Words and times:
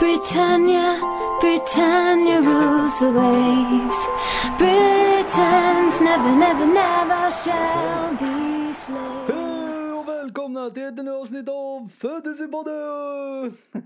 Britannia, 0.00 0.98
Britannia 1.40 2.40
rules 2.40 2.98
the 2.98 3.10
waves. 3.12 3.98
Britons 4.58 6.00
never, 6.00 6.32
never, 6.36 6.66
never 6.66 7.30
shall 7.30 8.16
be 8.16 8.74
slaves. 8.74 9.30
Hej 9.34 9.92
och 9.92 10.08
välkomna 10.08 10.70
till 10.70 10.82
ett 10.82 10.96
nytt 10.96 11.08
avsnitt 11.08 11.48
av 11.48 11.88
Födelsepodden! 11.88 13.56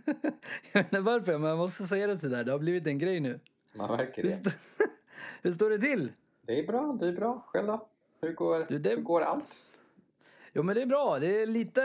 jag 0.72 0.80
vet 0.82 0.92
inte 0.92 1.00
varför, 1.00 1.38
men 1.38 1.48
jag 1.50 1.58
måste 1.58 1.82
säga 1.82 2.06
det 2.06 2.18
sådär. 2.18 2.44
Det 2.44 2.52
har 2.52 2.58
blivit 2.58 2.86
en 2.86 2.98
grej 2.98 3.20
nu. 3.20 3.40
Man 3.76 3.90
märker 3.96 4.22
Hur, 4.22 4.28
det. 4.30 4.34
st- 4.34 4.50
Hur 5.42 5.52
står 5.52 5.70
det 5.70 5.78
till? 5.78 6.12
Det 6.46 6.58
är 6.58 6.66
bra, 6.66 6.96
det 7.00 7.08
är 7.08 7.12
bra. 7.12 7.44
Själv 7.46 7.66
då? 7.66 7.86
Hur 8.20 8.32
går, 8.32 8.66
Du, 8.68 8.78
det- 8.78 8.90
hur 8.90 8.96
går 8.96 9.20
allt? 9.20 9.64
Jo, 10.52 10.62
men 10.62 10.74
det 10.76 10.82
är 10.82 10.86
bra. 10.86 11.18
Det 11.18 11.42
är 11.42 11.46
lite 11.46 11.82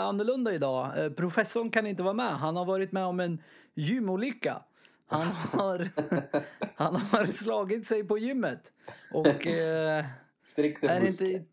annorlunda 0.00 0.52
idag. 0.54 1.04
Eh, 1.04 1.10
Professorn 1.12 1.70
kan 1.70 1.86
inte 1.86 2.02
vara 2.02 2.14
med. 2.14 2.26
Han 2.30 2.56
har 2.56 2.64
varit 2.64 2.92
med 2.92 3.04
om 3.04 3.20
en 3.20 3.38
gymolycka. 3.74 4.62
Han 5.06 5.26
har, 5.52 5.88
han 6.76 6.96
har 6.96 7.24
slagit 7.32 7.86
sig 7.86 8.04
på 8.04 8.18
gymmet. 8.18 8.72
Och 9.12 9.26
eh, 9.46 10.04
är 10.82 11.06
inte... 11.06 11.44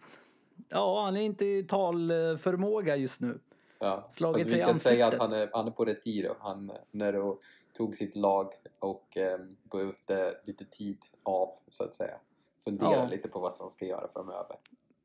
Ja, 0.70 1.04
han 1.05 1.18
är 1.18 1.22
inte 1.22 1.46
i 1.46 1.63
talförmåga 1.63 2.96
just 2.96 3.22
nu. 3.22 3.40
Ja. 3.80 4.08
slagit 4.12 4.41
Fast 4.44 4.49
sig 4.52 4.60
vi 4.60 4.63
i 4.63 4.68
kan 4.68 4.80
säga 4.80 5.08
att 5.08 5.13
ansiktet. 5.13 5.20
han 5.22 5.41
är, 5.41 5.49
han 5.54 5.68
är 5.68 5.72
på 5.72 5.86
retiro. 5.86 6.36
Han, 6.40 6.72
när 6.91 7.13
då 7.13 7.40
tog 7.77 7.96
sitt 7.96 8.16
lag 8.16 8.54
och 8.80 9.18
eh, 9.18 9.40
behövde 9.63 10.41
lite 10.46 10.66
tid 10.66 10.98
av, 11.24 11.49
så 11.70 11.84
att 11.84 11.96
säga. 11.96 12.18
Fundera 12.63 12.91
Ja. 12.91 13.08
lite 13.08 13.27
på 13.27 13.40
vad 13.40 13.54
han 13.60 13.70
ska 13.70 13.85
göra 13.85 14.08
framöver. 14.13 14.58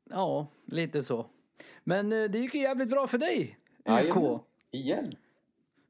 Ja, 0.09 0.47
lite 0.65 1.03
så. 1.03 1.25
Men 1.83 2.11
eh, 2.13 2.23
det 2.29 2.39
gick 2.39 2.55
ju 2.55 2.61
jävligt 2.61 2.89
bra 2.89 3.07
för 3.07 3.17
dig, 3.17 3.59
UK. 3.79 3.87
Jajamän. 3.89 4.39
Igen. 4.71 5.11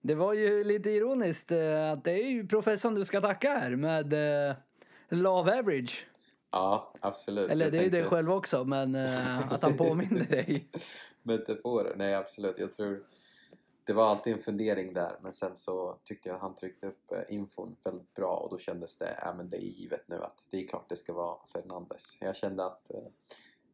Det 0.08 0.16
var 0.16 0.34
ju 0.34 0.64
lite 0.64 0.90
ironiskt 0.90 1.52
eh, 1.52 1.92
att 1.92 2.04
det 2.04 2.12
är 2.24 2.30
ju 2.30 2.48
professorn 2.48 2.96
du 2.96 3.06
ska 3.06 3.22
tacka 3.22 3.50
här 3.50 3.76
med 3.76 4.14
eh, 4.50 4.56
Love 5.10 5.60
Average. 5.60 6.08
Ja, 6.52 6.94
absolut. 7.00 7.52
Eller 7.52 7.66
Jag 7.66 7.72
det 7.74 7.78
är 7.78 7.84
ju 7.84 7.90
tänkte- 7.90 7.98
dig 8.02 8.10
själv 8.10 8.32
också, 8.32 8.64
men 8.64 8.96
eh, 8.96 9.52
att 9.52 9.62
han 9.62 9.78
påminner 9.78 10.26
dig. 10.26 10.68
metaforer. 11.24 11.96
Nej, 11.96 12.14
absolut. 12.16 12.56
Jag 12.60 12.74
tror 12.74 13.04
det 13.84 13.94
var 13.94 14.10
alltid 14.10 14.34
en 14.34 14.44
fundering 14.44 14.94
där, 14.94 15.12
men 15.22 15.34
sen 15.34 15.56
så 15.56 15.98
tyckte 16.04 16.30
jag 16.30 16.36
att 16.36 16.42
han 16.42 16.56
tryckte 16.56 16.88
upp 16.88 17.12
infon 17.30 17.76
väldigt 17.84 18.14
bra 18.14 18.36
och 18.36 18.50
då 18.52 18.58
kändes 18.60 18.98
det, 18.98 19.20
ja 19.22 19.34
men 19.34 19.50
det 19.50 19.58
är 19.58 19.62
givet 19.62 20.04
nu 20.08 20.16
att 20.16 20.38
det 20.50 20.64
är 20.64 20.68
klart 20.68 20.90
det 20.90 20.96
ska 20.96 21.14
vara 21.14 21.38
Fernandes. 21.54 22.18
Jag 22.20 22.36
kände 22.36 22.66
att, 22.66 22.92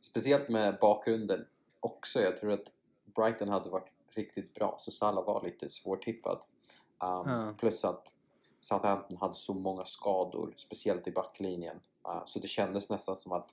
speciellt 0.01 0.49
med 0.49 0.77
bakgrunden 0.81 1.45
också, 1.79 2.21
jag 2.21 2.37
tror 2.37 2.51
att 2.51 2.71
Brighton 3.15 3.49
hade 3.49 3.69
varit 3.69 3.91
riktigt 4.17 4.53
bra, 4.53 4.75
så 4.79 4.91
Salah 4.91 5.25
var 5.25 5.43
lite 5.43 5.69
svårtippad. 5.69 6.37
Um, 6.37 7.29
Ja. 7.31 7.53
Plus 7.59 7.85
att 7.85 8.11
Southampton 8.61 9.17
hade 9.17 9.35
så 9.35 9.53
många 9.53 9.85
skador, 9.85 10.53
speciellt 10.57 11.07
i 11.07 11.11
backlinjen. 11.11 11.79
Uh, 12.07 12.23
så 12.25 12.39
det 12.39 12.47
kändes 12.47 12.89
nästan 12.89 13.15
som 13.15 13.31
att 13.31 13.49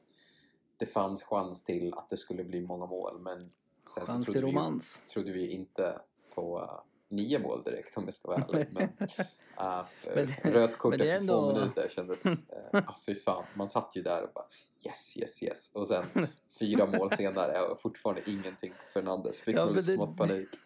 det 0.77 0.87
fanns 0.87 1.23
chans 1.23 1.65
till 1.65 1.95
att 1.95 2.11
det 2.11 2.17
skulle 2.17 2.45
bli 2.45 2.61
många 2.61 2.87
mål, 2.87 3.19
men 3.21 3.51
sen 3.95 4.07
Chans 4.07 4.27
så 4.27 4.33
till 4.33 4.41
trodde 4.41 4.47
vi, 4.47 4.59
romans. 4.61 5.05
trodde 5.13 5.33
vi 5.33 5.51
inte 5.51 6.01
på 6.35 6.59
uh, 6.61 6.81
nio 7.09 7.39
mål 7.39 7.63
direkt 7.63 7.97
om 7.97 8.05
jag 8.05 8.15
ska 8.15 8.29
vara 8.29 8.43
ärlig. 8.43 8.67
Men, 8.71 8.83
uh, 9.01 9.85
Men- 10.45 10.53
rött 10.53 10.79
kort 10.79 10.95
efter 10.95 11.07
två 11.07 11.17
ändå- 11.17 11.53
minuter 11.55 11.89
kändes... 11.95 12.25
Uh, 12.75 12.83
ah, 12.87 12.95
fy 13.07 13.15
fan, 13.15 13.45
man 13.55 13.71
satt 13.71 13.97
ju 13.97 14.03
där 14.03 14.23
och 14.23 14.31
bara 14.35 14.45
yes, 14.87 15.13
yes, 15.17 15.43
yes. 15.43 15.71
Och 15.73 15.89
sen 15.89 16.05
fyra 16.59 16.87
mål 16.87 17.11
senare 17.17 17.53
är 17.53 17.75
fortfarande 17.83 18.23
ingenting 18.31 18.71
på 18.71 18.93
Fernandes. 19.01 19.41
Fick 19.41 19.57
Ja, 19.57 19.65
nog 19.65 19.77
lite 19.77 19.91
det- 19.91 19.95
smått 19.97 20.17
panik. 20.17 20.49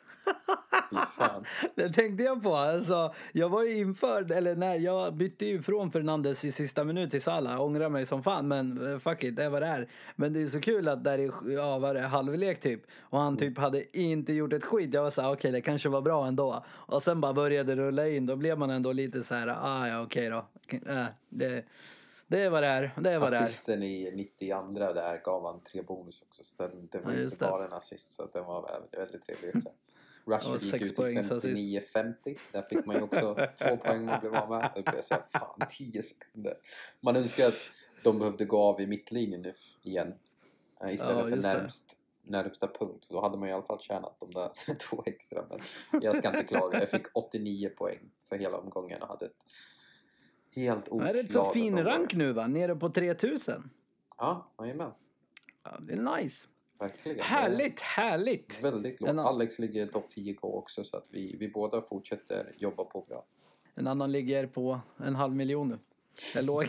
Det 1.74 1.88
tänkte 1.92 2.24
jag 2.24 2.42
på. 2.42 2.54
Alltså, 2.54 3.14
jag 3.32 3.48
var 3.48 3.62
ju 3.62 3.76
införd, 3.78 4.30
eller 4.30 4.56
nej, 4.56 4.82
jag 4.84 5.14
bytte 5.14 5.46
ju 5.46 5.62
från 5.62 5.90
Fernandes 5.92 6.44
i 6.44 6.52
sista 6.52 6.84
minut 6.84 7.10
till 7.10 7.22
Salah. 7.22 7.60
Ångrar 7.62 7.88
mig 7.88 8.06
som 8.06 8.22
fan, 8.22 8.48
men 8.48 8.92
eh, 8.92 8.98
fuck 8.98 9.24
it, 9.24 9.36
det 9.36 9.44
är 9.44 9.50
vad 9.50 9.62
det 9.62 9.68
är. 9.68 9.88
Men 10.16 10.32
det 10.32 10.42
är 10.42 10.46
så 10.46 10.60
kul 10.60 10.88
att 10.88 11.04
där 11.04 11.18
i 11.18 11.30
ja, 11.54 11.78
vad 11.78 11.90
är 11.90 11.94
det, 12.02 12.06
halvlek 12.06 12.60
typ, 12.60 12.82
och 13.00 13.18
han 13.20 13.36
typ 13.36 13.58
hade 13.58 13.98
inte 13.98 14.32
gjort 14.32 14.52
ett 14.52 14.64
skit. 14.64 14.94
Jag 14.94 15.02
var 15.02 15.10
så 15.10 15.22
här, 15.22 15.32
okej, 15.32 15.52
det 15.52 15.60
kanske 15.60 15.88
var 15.88 16.00
bra 16.02 16.26
ändå. 16.26 16.64
Och 16.70 17.02
sen 17.02 17.20
bara 17.20 17.32
började 17.32 17.76
rulla 17.76 18.08
in, 18.08 18.26
då 18.26 18.36
blev 18.36 18.58
man 18.58 18.70
ändå 18.70 18.92
lite 18.92 19.22
så 19.22 19.34
här, 19.34 19.48
ah 19.48 19.88
ja, 19.88 20.02
okej 20.02 20.28
då. 20.30 20.46
Äh, 20.92 21.04
det, 21.28 21.64
det 22.34 22.42
är 22.42 22.50
vad 22.50 22.62
det 22.62 22.66
är, 22.66 22.92
det 23.00 23.10
är 23.10 23.18
vad 23.18 23.32
det 23.32 23.36
är. 23.36 23.42
Assisten 23.42 23.82
i 23.82 24.12
92 24.14 24.62
där 24.72 25.20
gav 25.24 25.44
han 25.46 25.60
tre 25.60 25.82
bonus 25.82 26.22
också. 26.22 26.42
Så 26.44 26.54
den, 26.62 26.88
det 26.92 26.98
var 26.98 27.12
Ja, 27.12 27.22
inte 27.22 27.44
det. 27.44 27.50
bara 27.50 27.64
en 27.64 27.72
assist. 27.72 28.12
Så 28.12 28.26
den 28.26 28.44
var 28.44 28.88
väldigt, 28.92 29.24
trevlig 29.26 29.56
också. 29.56 29.70
Rashford 30.26 30.60
gick 30.60 30.74
ut 30.98 31.18
assist. 31.18 31.44
59-50. 31.44 32.38
Där 32.52 32.62
fick 32.62 32.86
man 32.86 32.96
ju 32.96 33.02
också 33.02 33.36
två 33.58 33.76
poäng 33.84 34.08
och 34.08 34.20
blev 34.20 34.34
av 34.34 34.50
med. 34.50 34.70
Då 34.74 34.82
blev 34.82 34.94
jag 34.94 35.04
såhär, 35.04 35.22
fan 35.32 35.68
10 35.70 36.02
sekunder. 36.02 36.54
Man 37.00 37.16
önskar 37.16 37.46
att 37.48 37.70
de 38.02 38.18
behövde 38.18 38.44
gå 38.44 38.58
av 38.58 38.80
i 38.80 38.86
mittlinjen 38.86 39.42
nu 39.42 39.54
igen. 39.82 40.14
eh, 40.80 40.94
Istället 40.94 41.16
Ja, 41.16 41.22
för 41.22 41.30
just 41.30 41.42
det. 41.42 41.48
närmst, 41.52 41.84
närmsta 42.22 42.68
punkt. 42.68 43.06
Då 43.08 43.20
hade 43.20 43.38
man 43.38 43.48
i 43.48 43.52
alla 43.52 43.62
fall 43.62 43.80
tjänat 43.80 44.16
de 44.20 44.30
där 44.32 44.50
två 44.78 45.02
extra. 45.06 45.44
Men 45.50 45.60
jag 46.02 46.16
ska 46.16 46.28
inte 46.28 46.44
klaga. 46.44 46.80
Jag 46.80 46.90
fick 46.90 47.06
89 47.12 47.68
poäng 47.76 48.10
för 48.28 48.36
hela 48.36 48.58
omgången 48.58 49.02
och 49.02 49.08
hade 49.08 49.26
ett 49.26 49.44
helt 50.56 50.84
Det 50.84 50.90
oklagat 50.90 51.16
är 51.16 51.22
rätt 51.22 51.32
så 51.32 51.44
fin 51.44 51.84
rank 51.84 52.14
nu 52.14 52.32
va, 52.32 52.46
nere 52.46 52.76
på 52.76 52.88
3000. 52.88 53.70
Ja, 54.18 54.54
jajamän. 54.58 54.90
Ja, 55.64 55.78
det 55.80 55.92
är 55.92 56.16
nice. 56.16 56.48
Verkligen. 56.78 57.20
Härligt, 57.20 57.80
härligt. 57.80 58.60
Väldigt 58.62 59.00
lågt. 59.00 59.18
Alex 59.18 59.58
ligger 59.58 59.86
topp 59.86 60.06
10k 60.16 60.38
också 60.42 60.84
så 60.84 60.96
att 60.96 61.06
vi, 61.10 61.36
vi 61.38 61.48
båda 61.48 61.82
fortsätter 61.82 62.54
jobba 62.58 62.84
på 62.84 63.04
bra. 63.08 63.24
En 63.74 63.86
annan 63.86 64.12
ligger 64.12 64.46
på 64.46 64.80
en 64.96 65.14
halv 65.14 65.34
miljon 65.34 65.68
nu. 65.68 65.78
Jag 66.34 66.44
låg. 66.44 66.64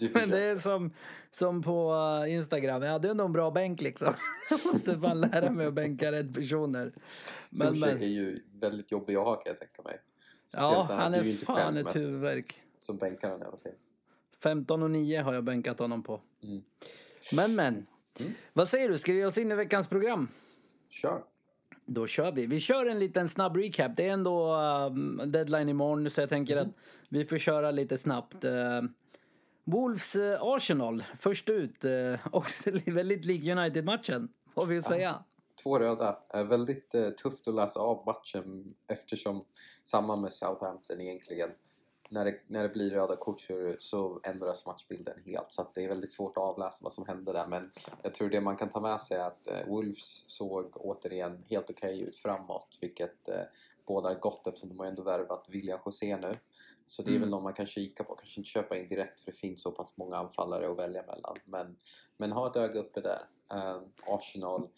Men 0.14 0.30
det 0.30 0.40
är 0.40 0.56
som, 0.56 0.90
som 1.30 1.62
på 1.62 1.94
uh, 1.94 2.34
Instagram. 2.34 2.82
Jag 2.82 2.90
hade 2.90 3.10
ändå 3.10 3.24
en 3.24 3.32
bra 3.32 3.50
bänk 3.50 3.80
liksom. 3.80 4.14
Jag 4.50 4.66
måste 4.72 4.98
fan 4.98 5.20
lära 5.20 5.50
mig 5.50 5.66
att 5.66 5.74
bänka 5.74 6.12
rätt 6.12 6.34
personer. 6.34 6.92
Men, 7.50 7.68
är 7.68 7.96
men, 7.96 8.12
ju 8.12 8.42
väldigt 8.52 8.92
jobbig 8.92 9.16
att 9.16 9.24
ha 9.24 9.34
kan 9.34 9.50
jag 9.50 9.58
tänka 9.58 9.82
mig. 9.82 10.00
Ja, 10.52 10.86
han 10.90 11.14
är 11.14 11.44
fan 11.44 11.76
ett 11.76 11.96
huvudvärk. 11.96 12.60
Som 12.78 12.96
bänkar 12.96 13.30
han 13.30 13.38
hela 13.38 13.56
tiden. 13.56 13.78
15 14.42 14.82
och 14.82 14.90
9 14.90 15.22
har 15.22 15.34
jag 15.34 15.44
bänkat 15.44 15.78
honom 15.78 16.02
på. 16.02 16.20
Mm. 16.42 16.62
Men 17.32 17.54
men. 17.54 17.86
Mm. 18.20 18.32
Vad 18.52 18.68
säger 18.68 18.88
du, 18.88 18.98
ska 18.98 19.12
vi 19.12 19.18
ge 19.18 19.24
oss 19.24 19.38
in 19.38 19.52
i 19.52 19.54
veckans 19.54 19.88
program? 19.88 20.28
Kör! 20.90 21.22
Då 21.86 22.06
kör 22.06 22.32
vi. 22.32 22.46
Vi 22.46 22.60
kör 22.60 22.86
en 22.86 22.98
liten 22.98 23.28
snabb 23.28 23.56
recap. 23.56 23.96
Det 23.96 24.08
är 24.08 24.12
ändå 24.12 24.54
um, 24.56 25.22
deadline 25.26 25.68
imorgon 25.68 26.10
så 26.10 26.20
jag 26.20 26.28
tänker 26.28 26.56
Mm. 26.56 26.68
att 26.68 26.74
vi 27.08 27.24
får 27.24 27.38
köra 27.38 27.70
lite 27.70 27.98
snabbt. 27.98 28.44
Uh, 28.44 28.82
Wolves 29.64 30.16
uh, 30.16 30.36
Arsenal, 30.40 31.04
först 31.18 31.48
ut. 31.50 31.84
Uh, 31.84 32.18
också 32.32 32.70
väldigt 32.86 33.24
lik 33.24 33.44
United-matchen, 33.48 34.28
får 34.54 34.66
vi 34.66 34.74
ju 34.74 34.82
säga. 34.82 35.24
Två 35.62 35.78
röda. 35.78 36.18
Väldigt 36.32 36.94
eh, 36.94 37.10
tufft 37.10 37.48
att 37.48 37.54
läsa 37.54 37.80
av 37.80 38.02
matchen 38.06 38.74
eftersom 38.86 39.44
samma 39.84 40.16
med 40.16 40.32
Southampton 40.32 41.00
egentligen. 41.00 41.50
När 42.08 42.24
det, 42.24 42.40
när 42.46 42.62
det 42.62 42.68
blir 42.68 42.90
röda 42.90 43.16
kort 43.16 43.46
så, 43.78 44.20
ändras 44.24 44.66
matchbilden 44.66 45.22
helt. 45.26 45.52
Så 45.52 45.62
att 45.62 45.74
det 45.74 45.84
är 45.84 45.88
väldigt 45.88 46.12
svårt 46.12 46.36
att 46.36 46.42
avläsa 46.42 46.78
vad 46.80 46.92
som 46.92 47.06
hände 47.06 47.32
där. 47.32 47.46
Men 47.46 47.70
jag 48.02 48.14
tror 48.14 48.28
det 48.28 48.40
man 48.40 48.56
kan 48.56 48.68
ta 48.68 48.80
med 48.80 49.00
sig 49.00 49.16
är 49.16 49.24
att 49.26 49.46
eh, 49.46 49.66
Wolves 49.66 50.24
såg 50.26 50.76
återigen 50.76 51.44
helt 51.48 51.70
okej 51.70 52.00
ut 52.00 52.16
framåt. 52.16 52.78
Vilket 52.80 53.28
eh, 53.28 53.42
bådar 53.86 54.14
gott 54.14 54.46
eftersom 54.46 54.68
de 54.68 54.78
har 54.78 54.86
ändå 54.86 55.02
värvat 55.02 55.46
William 55.48 55.80
José 55.86 56.16
nu. 56.16 56.34
Så 56.86 57.02
det 57.02 57.08
är 57.08 57.12
Mm. 57.12 57.20
väl 57.20 57.30
någon 57.30 57.42
man 57.42 57.54
kan 57.54 57.66
kika 57.66 58.04
på. 58.04 58.14
Kanske 58.14 58.40
inte 58.40 58.50
köpa 58.50 58.76
in 58.76 58.88
direkt 58.88 59.20
för 59.20 59.32
det 59.32 59.38
finns 59.38 59.62
så 59.62 59.72
pass 59.72 59.96
många 59.96 60.16
anfallare 60.16 60.70
att 60.70 60.78
välja 60.78 61.02
mellan. 61.02 61.36
Men, 61.44 61.76
men 62.16 62.32
ha 62.32 62.50
ett 62.50 62.56
öga 62.56 62.80
uppe 62.80 63.00
där. 63.00 63.20
Eh, 63.52 63.80
Arsenal 64.06 64.68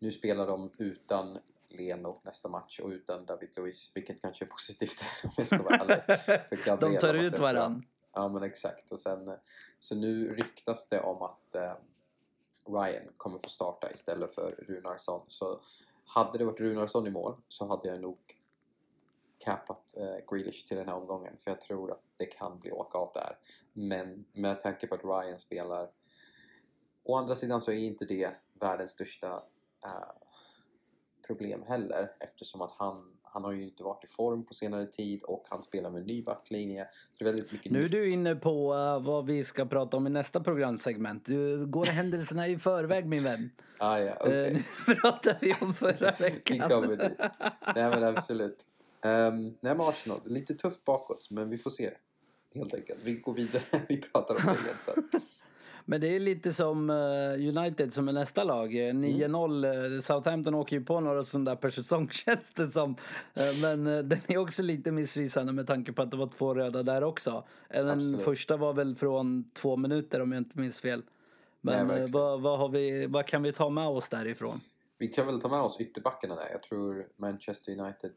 nu 0.00 0.12
spelar 0.12 0.46
de 0.46 0.70
utan 0.78 1.38
Leno 1.68 2.20
nästa 2.24 2.48
match 2.48 2.80
och 2.80 2.88
utan 2.88 3.26
David 3.26 3.48
Luiz, 3.56 3.90
vilket 3.94 4.22
kanske 4.22 4.44
är 4.44 4.48
positivt 4.48 5.04
om 5.24 5.30
jag 5.36 5.46
ska 5.46 5.62
vara 5.62 5.76
ärlig. 5.76 6.80
De 6.80 6.98
tar 6.98 7.14
ut 7.14 7.38
varann. 7.38 7.86
Ja 8.12 8.28
men 8.28 8.42
exakt. 8.42 8.92
Och 8.92 8.98
sen, 8.98 9.36
så 9.78 9.94
nu 9.94 10.34
ryktas 10.34 10.88
det 10.88 11.00
om 11.00 11.22
att 11.22 11.54
eh, 11.54 11.72
Ryan 12.66 13.12
kommer 13.16 13.38
få 13.38 13.48
starta 13.48 13.92
istället 13.92 14.34
för 14.34 14.50
Runarsson. 14.68 15.24
Så 15.28 15.60
hade 16.04 16.38
det 16.38 16.44
varit 16.44 16.60
Runarsson 16.60 17.06
i 17.06 17.10
mål 17.10 17.36
så 17.48 17.66
hade 17.66 17.88
jag 17.88 18.00
nog 18.00 18.18
capat 19.38 19.96
eh, 19.96 20.16
Grealish 20.30 20.68
till 20.68 20.76
den 20.76 20.88
här 20.88 20.94
omgången. 20.94 21.36
För 21.44 21.50
jag 21.50 21.60
tror 21.60 21.92
att 21.92 22.02
det 22.16 22.26
kan 22.26 22.58
bli 22.58 22.72
åka 22.72 22.98
av 22.98 23.10
där. 23.14 23.38
Men 23.72 24.24
med 24.32 24.62
tanke 24.62 24.86
på 24.86 24.94
att 24.94 25.04
Ryan 25.04 25.38
spelar 25.38 25.90
Å 27.02 27.16
andra 27.16 27.34
sidan 27.34 27.60
så 27.60 27.70
är 27.70 27.76
inte 27.76 28.04
det 28.04 28.36
världens 28.52 28.90
största 28.90 29.42
eh, 29.84 29.90
problem 31.26 31.62
heller 31.68 32.10
eftersom 32.20 32.60
att 32.62 32.72
han, 32.78 33.02
han 33.22 33.44
har 33.44 33.52
ju 33.52 33.62
inte 33.62 33.82
varit 33.82 34.04
i 34.04 34.06
form 34.06 34.44
på 34.44 34.54
senare 34.54 34.86
tid 34.86 35.22
och 35.22 35.44
han 35.48 35.62
spelar 35.62 35.90
med 35.90 36.06
ny 36.06 36.22
backlinje. 36.22 36.88
Det 37.18 37.24
är 37.24 37.26
väldigt 37.26 37.52
mycket 37.52 37.72
Nu 37.72 37.84
är 37.84 37.88
du 37.88 38.10
inne 38.10 38.36
på 38.36 38.74
uh, 38.74 39.02
vad 39.02 39.26
vi 39.26 39.44
ska 39.44 39.64
prata 39.66 39.96
om 39.96 40.06
i 40.06 40.10
nästa 40.10 40.40
programsegment. 40.40 41.24
Du 41.24 41.66
går 41.66 41.84
händelserna 41.84 42.48
i 42.48 42.58
förväg 42.58 43.06
min 43.06 43.22
vän. 43.24 43.50
Ah, 43.78 43.98
ja. 43.98 44.26
Eh, 44.26 44.52
nu 44.88 44.94
pratar 44.94 45.38
vi 45.40 45.54
om 45.60 45.74
förra 45.74 46.14
Vi 46.18 46.24
veckan. 46.24 46.68
kommer 46.68 46.96
dit. 46.96 47.18
Nej 47.74 47.90
men 47.90 48.04
absolut. 48.04 48.58
Um, 49.02 49.44
nej 49.60 49.74
men 49.74 49.80
Arsenal, 49.80 50.20
lite 50.24 50.54
tufft 50.54 50.84
bakåt 50.84 51.30
men 51.30 51.50
vi 51.50 51.58
får 51.58 51.70
se. 51.70 51.90
Helt 52.54 52.74
enkelt. 52.74 53.00
Vi 53.04 53.14
går 53.14 53.34
vidare, 53.34 53.62
vi 53.88 53.96
pratar 54.00 54.34
om 54.34 54.40
det 54.44 54.60
igen 54.64 54.76
sen. 54.78 55.20
Men 55.84 56.00
det 56.00 56.16
är 56.16 56.20
lite 56.20 56.52
som 56.52 56.90
eh, 56.90 57.58
United 57.58 57.92
som 57.92 58.08
är 58.08 58.12
nästa 58.12 58.44
lag. 58.44 58.74
Eh, 58.74 58.94
9-0. 58.94 59.94
eh, 59.94 60.00
Southampton 60.00 60.54
åker 60.54 60.76
ju 60.76 60.84
på 60.84 61.00
några 61.00 61.22
sådana 61.22 61.50
där 61.50 61.56
per 61.56 61.70
säsong 61.70 62.08
känns 62.08 62.52
det 62.52 62.66
som. 62.66 62.96
Men 63.34 63.84
den 63.84 64.18
är 64.28 64.38
också 64.38 64.62
lite 64.62 64.92
missvisande 64.92 65.52
med 65.52 65.66
tanke 65.66 65.92
på 65.92 66.02
att 66.02 66.10
det 66.10 66.16
var 66.16 66.26
två 66.26 66.54
röda 66.54 66.82
där 66.82 67.04
också. 67.04 67.44
Den 67.68 67.88
Absolut. 67.88 68.22
första 68.22 68.56
var 68.56 68.72
väl 68.72 68.94
från 68.94 69.50
två 69.52 69.76
minuter 69.76 70.22
om 70.22 70.32
jag 70.32 70.40
inte 70.40 70.58
minns 70.58 70.80
fel. 70.80 71.02
Men 71.60 71.86
Nej, 71.86 72.10
vad, 72.10 72.40
vad, 72.40 72.70
vi, 72.72 73.06
vad 73.06 73.26
kan 73.26 73.42
vi 73.42 73.52
ta 73.52 73.70
med 73.70 73.88
oss 73.88 74.08
därifrån? 74.08 74.60
Vi 74.98 75.08
kan 75.08 75.26
väl 75.26 75.40
ta 75.40 75.48
med 75.48 75.60
oss 75.60 75.80
ytterbackarna 75.80 76.34
där. 76.34 76.48
Jag 76.52 76.62
tror 76.62 77.08
Manchester 77.16 77.72
United, 77.80 78.12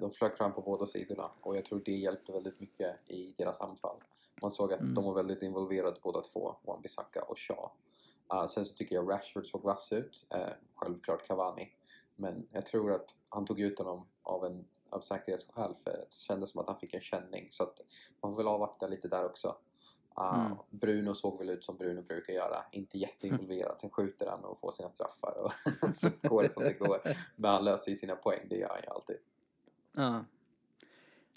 de 0.00 0.10
flög 0.10 0.36
fram 0.36 0.52
på 0.52 0.60
båda 0.60 0.86
sidorna 0.86 1.30
och 1.40 1.56
jag 1.56 1.64
tror 1.64 1.82
det 1.84 1.92
hjälpte 1.92 2.32
väldigt 2.32 2.60
mycket 2.60 3.10
i 3.10 3.34
deras 3.38 3.60
anfall. 3.60 3.96
Man 4.42 4.50
såg 4.50 4.72
att 4.72 4.94
de 4.94 5.04
var 5.04 5.14
väldigt 5.14 5.42
involverade 5.42 5.96
båda 6.02 6.20
två, 6.20 6.54
Wan-Bissaka 6.62 7.20
och 7.20 7.38
Shaw. 7.38 7.70
Uh, 8.34 8.46
sen 8.46 8.64
så 8.64 8.74
tycker 8.74 8.94
jag 8.94 9.10
Rashford 9.10 9.46
såg 9.46 9.62
vass 9.62 9.92
ut, 9.92 10.26
eh, 10.30 10.48
självklart 10.74 11.26
Cavani. 11.26 11.72
Men 12.16 12.46
jag 12.52 12.66
tror 12.66 12.92
att 12.92 13.14
han 13.28 13.46
tog 13.46 13.60
ut 13.60 13.78
honom 13.78 14.06
av, 14.22 14.44
en, 14.44 14.64
av 14.90 15.00
säkerhetsskäl 15.00 15.74
för 15.84 15.90
det 15.90 16.06
kändes 16.10 16.50
som 16.50 16.60
att 16.60 16.68
han 16.68 16.78
fick 16.78 16.94
en 16.94 17.00
känning. 17.00 17.48
Så 17.52 17.62
att 17.62 17.80
man 18.20 18.32
får 18.32 18.36
väl 18.36 18.48
avvakta 18.48 18.86
lite 18.86 19.08
där 19.08 19.24
också. 19.24 19.48
Uh, 20.18 20.46
Mm. 20.46 20.58
Bruno 20.70 21.14
såg 21.14 21.38
väl 21.38 21.50
ut 21.50 21.64
som 21.64 21.76
Bruno 21.76 22.02
brukar 22.02 22.32
göra, 22.32 22.64
inte 22.72 22.98
jätteinvolverad. 22.98 23.76
Sen 23.80 23.90
skjuter 23.90 24.26
han 24.26 24.44
och 24.44 24.60
får 24.60 24.72
sina 24.72 24.88
straffar 24.88 25.34
och 25.38 25.52
så 25.94 26.10
går 26.22 26.42
det 26.42 26.50
som 26.50 26.62
det 26.62 26.72
går. 26.72 27.00
Men 27.36 27.50
han 27.50 27.64
löser 27.64 27.90
ju 27.90 27.96
sina 27.96 28.16
poäng, 28.16 28.46
det 28.48 28.56
gör 28.56 28.68
han 28.68 28.80
ju 28.82 28.88
alltid. 28.88 29.16
Ja. 29.92 30.24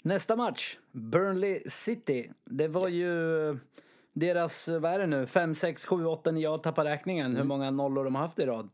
Nästa 0.06 0.36
match, 0.36 0.78
Burnley 0.92 1.62
City. 1.66 2.30
Det 2.44 2.68
var 2.68 2.88
Yes. 2.88 2.94
ju 2.94 3.58
deras, 4.12 4.68
vad 4.68 4.84
är 4.84 4.98
det 4.98 5.06
nu, 5.06 5.26
5, 5.26 5.54
6, 5.54 5.84
7, 5.86 6.04
8, 6.06 6.30
9, 6.32 6.42
jag 6.42 6.62
tappar 6.62 6.84
räkningen 6.84 7.36
hur 7.36 7.44
många 7.44 7.70
nollor 7.70 8.04
de 8.04 8.14
har 8.14 8.22
haft 8.22 8.38
i 8.38 8.46
rad. 8.46 8.68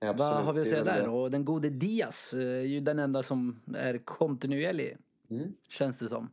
Ja, 0.00 0.12
Vad 0.12 0.44
har 0.44 0.52
vi 0.52 0.60
att 0.60 0.68
säga 0.68 0.84
där? 0.84 1.08
Och 1.08 1.30
den 1.30 1.44
gode 1.44 1.70
Diaz 1.70 2.34
eh, 2.34 2.40
är 2.40 2.60
ju 2.60 2.80
den 2.80 2.98
enda 2.98 3.22
som 3.22 3.60
är 3.74 3.98
kontinuerlig. 3.98 4.96
Mm. 5.30 5.52
känns 5.68 5.98
det 5.98 6.08
som. 6.08 6.30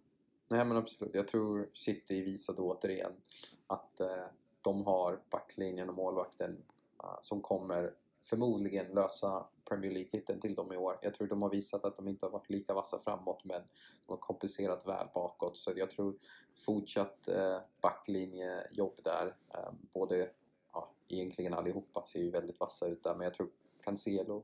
Nej 0.48 0.66
men 0.66 0.78
absolut, 0.78 1.16
jag 1.16 1.28
tror 1.28 1.68
City 1.74 2.22
visade 2.22 2.62
återigen 2.62 3.12
att 3.68 4.00
eh, 4.00 4.07
de 4.62 4.86
har 4.86 5.19
backlinjen 5.30 5.90
och 5.90 5.95
målvakten 5.95 6.57
eh, 7.04 7.10
som 7.22 7.42
kommer 7.42 7.92
förmodligen 8.25 8.86
lösa 8.94 9.45
Premier 9.69 9.92
League-titeln 9.92 10.42
till 10.42 10.56
dem 10.56 10.74
i 10.74 10.77
år. 10.77 11.00
Jag 11.01 11.13
tror 11.13 11.27
de 11.27 11.42
har 11.42 11.50
visat 11.50 11.86
att 11.86 11.98
de 11.98 12.07
inte 12.07 12.25
har 12.25 12.31
varit 12.31 12.50
lika 12.50 12.74
vassa 12.74 13.00
framåt 13.00 13.44
men 13.44 13.62
de 14.06 14.12
har 14.12 14.18
kompenserat 14.18 14.88
väl 14.88 15.07
bakåt 15.13 15.57
så 15.57 15.74
jag 15.75 15.92
tror 15.92 16.15
fortsatt 16.65 17.27
eh, 17.27 17.60
backlinjejobb 17.81 19.00
där. 19.04 19.36
Eh, 19.54 19.71
både, 19.94 20.30
ja 20.74 20.92
egentligen 21.07 21.54
allihopa 21.54 22.06
ser 22.06 22.19
ju 22.19 22.31
väldigt 22.31 22.60
vassa 22.60 22.88
ut 22.88 23.04
där 23.04 23.15
men 23.15 23.24
jag 23.24 23.33
tror 23.33 23.50
Cancelo 23.83 24.44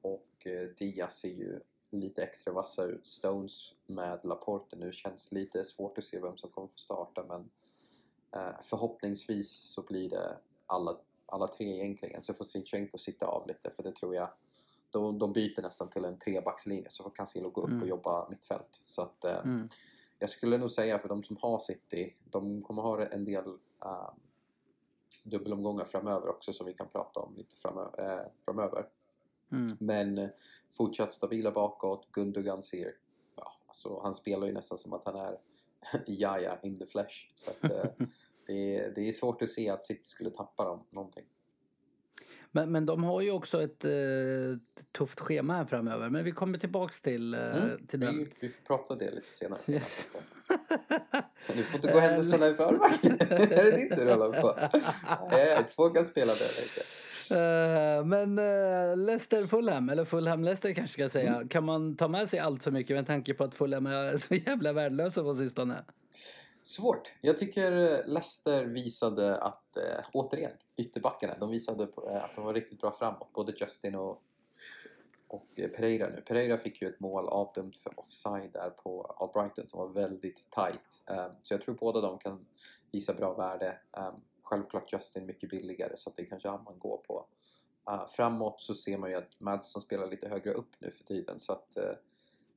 och 0.00 0.46
eh, 0.46 0.68
Diaz 0.78 1.18
ser 1.18 1.28
ju 1.28 1.60
lite 1.90 2.22
extra 2.22 2.52
vassa 2.52 2.84
ut. 2.84 3.08
Stones 3.08 3.74
med 3.86 4.20
Laporte 4.24 4.76
nu 4.76 4.92
känns 4.92 5.32
lite 5.32 5.64
svårt 5.64 5.98
att 5.98 6.04
se 6.04 6.20
vem 6.20 6.36
som 6.36 6.50
kommer 6.50 6.68
få 6.68 6.78
starta 6.78 7.24
men 7.24 7.50
eh, 8.36 8.56
förhoppningsvis 8.62 9.60
så 9.62 9.82
blir 9.82 10.10
det 10.10 10.38
alla, 10.66 10.96
alla 11.26 11.48
tre 11.48 11.66
egentligen. 11.66 12.22
Så 12.22 12.34
får 12.34 12.44
Sinchenko 12.44 12.98
sitta 12.98 13.26
av 13.26 13.46
lite 13.46 13.70
för 13.70 13.82
det 13.82 13.92
tror 13.92 14.14
jag 14.14 14.28
de, 14.94 15.18
de 15.18 15.32
byter 15.32 15.62
nästan 15.62 15.90
till 15.90 16.04
en 16.04 16.18
trebackslinje 16.18 16.86
så 16.90 17.02
får 17.02 17.10
Cancelo 17.10 17.50
gå 17.50 17.60
upp 17.60 17.68
Mm. 17.68 17.82
och 17.82 17.88
jobba 17.88 18.28
mittfält. 18.28 18.80
Så 18.84 19.02
att 19.02 19.24
eh, 19.24 19.38
Mm. 19.44 19.68
jag 20.18 20.30
skulle 20.30 20.58
nog 20.58 20.70
säga 20.70 20.98
för 20.98 21.08
de 21.08 21.22
som 21.24 21.36
har 21.36 21.58
City, 21.58 22.16
de 22.24 22.62
kommer 22.62 22.82
ha 22.82 23.06
en 23.06 23.24
del 23.24 23.46
uh, 23.84 24.10
dubbelomgångar 25.22 25.84
framöver 25.84 26.28
också 26.28 26.52
som 26.52 26.66
vi 26.66 26.74
kan 26.74 26.88
prata 26.88 27.20
om 27.20 27.34
lite 27.36 27.56
framöver. 27.56 28.18
eh, 28.20 28.26
framöver. 28.44 28.86
Mm. 29.52 29.76
Men 29.80 30.18
eh, 30.18 30.28
fortsatt 30.76 31.14
stabila 31.14 31.50
bakåt. 31.50 32.08
Gundogan 32.12 32.62
ser, 32.62 32.96
ja, 33.36 33.52
alltså, 33.66 34.00
han 34.02 34.14
spelar 34.14 34.46
ju 34.46 34.52
nästan 34.52 34.78
som 34.78 34.92
att 34.92 35.04
han 35.04 35.16
är 35.16 35.38
Jaja 36.06 36.58
in 36.62 36.78
the 36.78 36.86
flesh. 36.86 37.32
Så 37.36 37.50
att, 37.50 37.70
eh, 37.72 37.84
det, 38.46 38.76
är, 38.76 38.90
det 38.94 39.08
är 39.08 39.12
svårt 39.12 39.42
att 39.42 39.48
se 39.48 39.70
att 39.70 39.84
City 39.84 40.04
skulle 40.08 40.30
tappa 40.30 40.64
dem 40.64 40.84
någonting. 40.90 41.24
Men, 42.54 42.72
men 42.72 42.86
de 42.86 43.04
har 43.04 43.20
ju 43.20 43.30
också 43.30 43.62
ett 43.62 43.84
eh, 43.84 43.90
tufft 44.92 45.20
schema 45.20 45.54
här 45.54 45.64
framöver. 45.64 46.10
Men 46.10 46.24
vi 46.24 46.32
kommer 46.32 46.58
tillbaks 46.58 47.00
till, 47.00 47.34
eh, 47.34 47.40
till 47.88 48.00
den. 48.00 48.18
Vi, 48.18 48.26
vi 48.40 48.48
får 48.48 48.62
prata 48.66 48.94
det 48.94 49.10
lite 49.10 49.32
senare. 49.32 49.60
Yes. 49.66 50.10
Du 51.46 51.62
får 51.62 51.74
inte 51.74 51.92
gå 51.92 51.98
händelserna 51.98 52.48
i 52.48 52.54
förväg. 52.54 53.20
är 53.52 53.64
det 53.64 53.70
din 53.76 53.90
tur 53.90 54.06
att 54.06 54.18
hålla 54.18 54.40
på? 54.40 54.56
Nej, 55.30 55.64
två 55.76 55.90
kan 55.90 56.04
spela 56.04 56.32
det. 56.32 56.62
Lite. 56.62 56.80
Eh, 57.30 58.04
men 58.04 58.38
uh, 58.38 58.96
Leicester 58.96 59.46
Fulham, 59.46 59.88
eller 59.88 60.04
Fulham 60.04 60.44
Leicester 60.44 60.72
kanske 60.72 60.92
ska 60.92 61.08
säga. 61.08 61.34
Mm. 61.34 61.48
Kan 61.48 61.64
man 61.64 61.96
ta 61.96 62.08
med 62.08 62.28
sig 62.28 62.38
allt 62.38 62.62
för 62.62 62.70
mycket 62.70 62.96
med 62.96 63.06
tanke 63.06 63.34
på 63.34 63.44
att 63.44 63.54
Fulham 63.54 63.86
är 63.86 64.16
så 64.16 64.34
jävla 64.34 64.72
värdelösa 64.72 65.22
på 65.22 65.34
sistone? 65.34 65.84
Svårt. 66.66 67.12
Jag 67.20 67.38
tycker 67.38 67.72
eh, 67.72 68.06
Leicester 68.06 68.64
visade 68.64 69.38
att, 69.38 69.76
äh, 69.76 70.04
återigen, 70.12 70.52
ytterbackarna, 70.76 71.38
de 71.38 71.50
visade 71.50 71.86
på, 71.86 72.08
äh, 72.08 72.24
att 72.24 72.36
de 72.36 72.44
var 72.44 72.54
riktigt 72.54 72.80
bra 72.80 72.96
framåt. 72.98 73.32
Både 73.32 73.52
Justin 73.56 73.94
och, 73.94 74.22
och 75.28 75.46
Pereira 75.56 76.08
nu. 76.08 76.20
Pereira 76.20 76.58
fick 76.58 76.82
ju 76.82 76.88
ett 76.88 77.00
mål 77.00 77.28
avdömt 77.28 77.76
för 77.76 78.00
offside 78.00 78.52
där 78.52 78.70
på 78.70 79.02
Albrighton 79.02 79.66
som 79.66 79.78
var 79.78 79.88
väldigt 79.88 80.50
tight. 80.50 81.02
Um, 81.06 81.36
så 81.42 81.54
jag 81.54 81.62
tror 81.62 81.74
båda 81.74 82.00
de 82.00 82.18
kan 82.18 82.46
visa 82.90 83.14
bra 83.14 83.34
värde. 83.34 83.78
Um, 83.92 84.20
självklart 84.42 84.92
Justin 84.92 85.26
mycket 85.26 85.50
billigare 85.50 85.96
så 85.96 86.10
att 86.10 86.16
det 86.16 86.24
kanske 86.24 86.48
han 86.48 86.64
man 86.64 86.78
går 86.78 86.96
på. 86.96 87.26
Uh, 87.90 88.06
framåt 88.08 88.60
så 88.60 88.74
ser 88.74 88.98
man 88.98 89.10
ju 89.10 89.16
att 89.16 89.40
Madison 89.40 89.82
spelar 89.82 90.06
lite 90.06 90.28
högre 90.28 90.52
upp 90.52 90.70
nu 90.78 90.90
för 90.90 91.04
tiden 91.04 91.40
så 91.40 91.52
att 91.52 91.76
uh, 91.76 91.92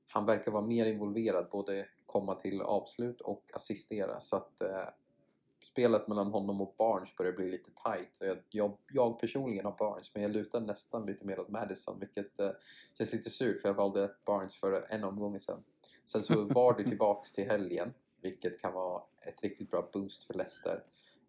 han 0.08 0.26
verkar 0.26 0.52
vara 0.52 0.66
mer 0.66 0.86
involverad, 0.86 1.48
både 1.52 1.88
komma 2.08 2.36
till 2.36 2.62
avslut 2.62 3.22
och 3.22 3.44
assistera. 3.54 4.22
Så 4.22 4.36
att 4.36 4.62
uh, 4.62 4.90
spelet 5.64 6.08
mellan 6.08 6.28
honom 6.28 6.62
och 6.62 6.76
Barnes 6.78 7.16
börjar 7.16 7.34
bli 7.34 7.52
lite 7.52 7.72
tight. 7.72 8.18
Jag, 8.20 8.38
jag, 8.50 8.78
jag 8.94 9.20
personligen 9.20 9.66
har 9.66 9.76
Barnes, 9.80 10.14
men 10.14 10.24
jag 10.24 10.32
lutar 10.32 10.62
nästan 10.62 11.06
lite 11.06 11.26
mer 11.26 11.40
åt 11.40 11.50
Madison, 11.50 12.00
vilket 12.00 12.40
uh, 12.40 12.50
känns 12.98 13.14
lite 13.14 13.30
surt 13.30 13.62
för 13.62 13.70
jag 13.70 13.74
valde 13.76 14.12
Barnes 14.26 14.56
för 14.56 14.88
en 14.90 15.04
omgång 15.04 15.40
sedan. 15.40 15.64
Sen 16.06 16.24
så 16.24 16.46
var 16.54 16.78
det 16.78 16.84
tillbaks 16.84 17.34
till 17.34 17.46
helgen, 17.46 17.94
vilket 18.22 18.62
kan 18.62 18.74
vara 18.74 19.04
ett 19.22 19.44
riktigt 19.44 19.72
bra 19.72 19.90
boost 19.94 20.24
för 20.24 20.34
Leicester. 20.34 20.84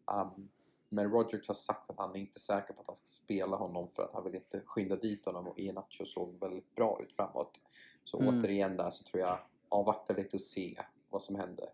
Um, 0.07 0.49
men 0.89 1.11
Rodgers 1.11 1.47
har 1.49 1.55
sagt 1.55 1.91
att 1.91 1.99
han 1.99 2.17
är 2.17 2.21
inte 2.21 2.41
säker 2.41 2.75
på 2.75 2.81
att 2.81 2.87
han 2.87 2.97
ska 2.97 3.07
spela 3.07 3.57
honom 3.57 3.89
för 3.97 4.03
att 4.03 4.13
han 4.13 4.25
vill 4.25 4.35
inte 4.35 4.61
skynda 4.67 4.97
dit 4.97 5.25
honom 5.25 5.49
och 5.49 5.59
Iheanacho 5.59 6.05
såg 6.05 6.41
väldigt 6.41 6.75
bra 6.75 7.01
ut 7.03 7.13
framåt. 7.13 7.61
Så 8.05 8.21
Mm. 8.21 8.39
återigen 8.39 8.77
där 8.77 8.91
så 8.91 9.05
tror 9.05 9.21
jag 9.21 9.39
avvakta 9.69 10.15
lite 10.15 10.37
och 10.37 10.43
se 10.43 10.81
vad 11.11 11.23
som 11.23 11.37
händer. 11.37 11.67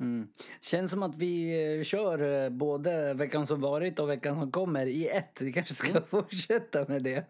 Mm. 0.00 0.28
Känns 0.60 0.90
som 0.90 1.02
att 1.02 1.16
vi 1.16 1.64
eh, 1.78 1.82
kör 1.84 2.44
eh, 2.44 2.50
både 2.50 3.14
veckan 3.14 3.46
som 3.46 3.60
varit 3.60 3.98
och 3.98 4.08
veckan 4.08 4.36
som 4.36 4.50
kommer 4.50 4.86
i 4.86 5.08
ett. 5.08 5.40
Vi 5.40 5.52
kanske 5.52 5.74
ska 5.74 5.90
Mm. 5.90 6.02
fortsätta 6.06 6.84
med 6.88 7.02
det. 7.02 7.24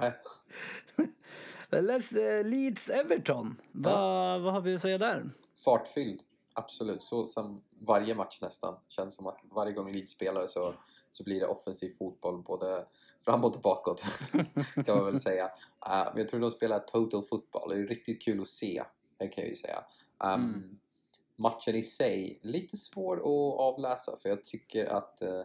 Nej, 0.00 0.12
Leicester, 1.82 2.44
Leeds 2.44 2.90
Everton. 2.90 3.60
Vad, 3.72 4.40
vad 4.42 4.52
har 4.52 4.60
vi 4.60 4.74
att 4.74 4.80
säga 4.80 4.98
där? 4.98 5.30
Fartfylld, 5.64 6.20
absolut. 6.52 7.02
Så 7.02 7.24
som 7.26 7.62
varje 7.78 8.14
match 8.14 8.38
nästan. 8.42 8.76
Känns 8.88 9.14
som 9.14 9.26
att 9.26 9.38
varje 9.50 9.72
gång 9.72 9.92
Leeds 9.92 10.12
spelar 10.12 10.46
så, 10.46 10.74
så 11.10 11.24
blir 11.24 11.40
det 11.40 11.46
offensiv 11.46 11.96
fotboll 11.98 12.42
både 12.42 12.86
framåt 13.24 13.56
och 13.56 13.62
bakåt 13.62 14.02
kan 14.86 14.96
man 14.96 15.04
väl 15.06 15.20
säga. 15.20 15.44
Uh, 15.44 15.50
men 16.14 16.16
jag 16.16 16.28
tror 16.28 16.40
de 16.40 16.50
spelar 16.50 16.78
total 16.78 17.26
fotboll. 17.28 17.68
Det 17.70 17.76
är 17.76 17.86
riktigt 17.86 18.22
kul 18.22 18.42
att 18.42 18.48
se, 18.48 18.84
det 19.16 19.28
kan 19.28 19.42
jag 19.44 19.50
ju 19.50 19.56
säga. 19.56 19.84
Um, 20.18 20.30
Mm. 20.34 20.78
Matchen 21.38 21.74
i 21.74 21.82
sig, 21.82 22.38
lite 22.42 22.76
svår 22.76 23.16
att 23.16 23.60
avläsa 23.60 24.16
för 24.22 24.28
jag 24.28 24.44
tycker 24.44 24.86
att 24.86 25.18
uh, 25.22 25.42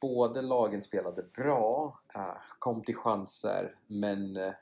båda 0.00 0.40
lagen 0.40 0.82
spelade 0.82 1.22
bra, 1.22 1.98
uh, 2.16 2.34
kom 2.58 2.82
till 2.84 2.96
chanser 2.96 3.74
men 3.86 4.36
uh, 4.36 4.52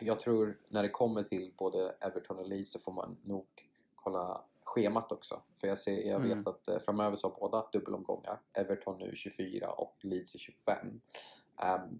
jag 0.00 0.20
tror 0.20 0.58
när 0.68 0.82
det 0.82 0.88
kommer 0.88 1.22
till 1.22 1.52
både 1.56 1.94
Everton 2.00 2.38
och 2.38 2.48
Leeds 2.48 2.72
så 2.72 2.78
får 2.78 2.92
man 2.92 3.16
nog 3.22 3.46
kolla 3.94 4.44
schemat 4.64 5.12
också. 5.12 5.42
För 5.60 5.68
jag, 5.68 5.78
ser, 5.78 6.02
jag 6.08 6.20
vet 6.20 6.32
Mm. 6.32 6.46
att 6.46 6.84
framöver 6.84 7.16
så 7.16 7.28
har 7.28 7.40
båda 7.40 7.68
dubbelomgångar. 7.72 8.40
Everton 8.52 8.98
nu 8.98 9.12
24 9.16 9.70
och 9.70 9.96
Leeds 10.00 10.34
är 10.34 10.38
25. 10.38 11.00
Ehm, 11.56 11.98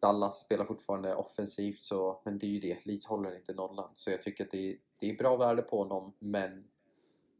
Dallas 0.00 0.40
spelar 0.40 0.64
fortfarande 0.64 1.14
offensivt 1.14 1.82
så, 1.82 2.20
men 2.24 2.38
det 2.38 2.46
är 2.46 2.50
ju 2.50 2.60
det, 2.60 2.86
Leeds 2.86 3.06
håller 3.06 3.36
inte 3.36 3.54
nollan. 3.54 3.90
Så 3.94 4.10
jag 4.10 4.22
tycker 4.22 4.44
att 4.44 4.50
det 4.50 4.70
är, 4.70 4.76
det 4.98 5.10
är 5.10 5.16
bra 5.16 5.36
värde 5.36 5.62
på 5.62 5.78
honom 5.78 6.12
men 6.18 6.64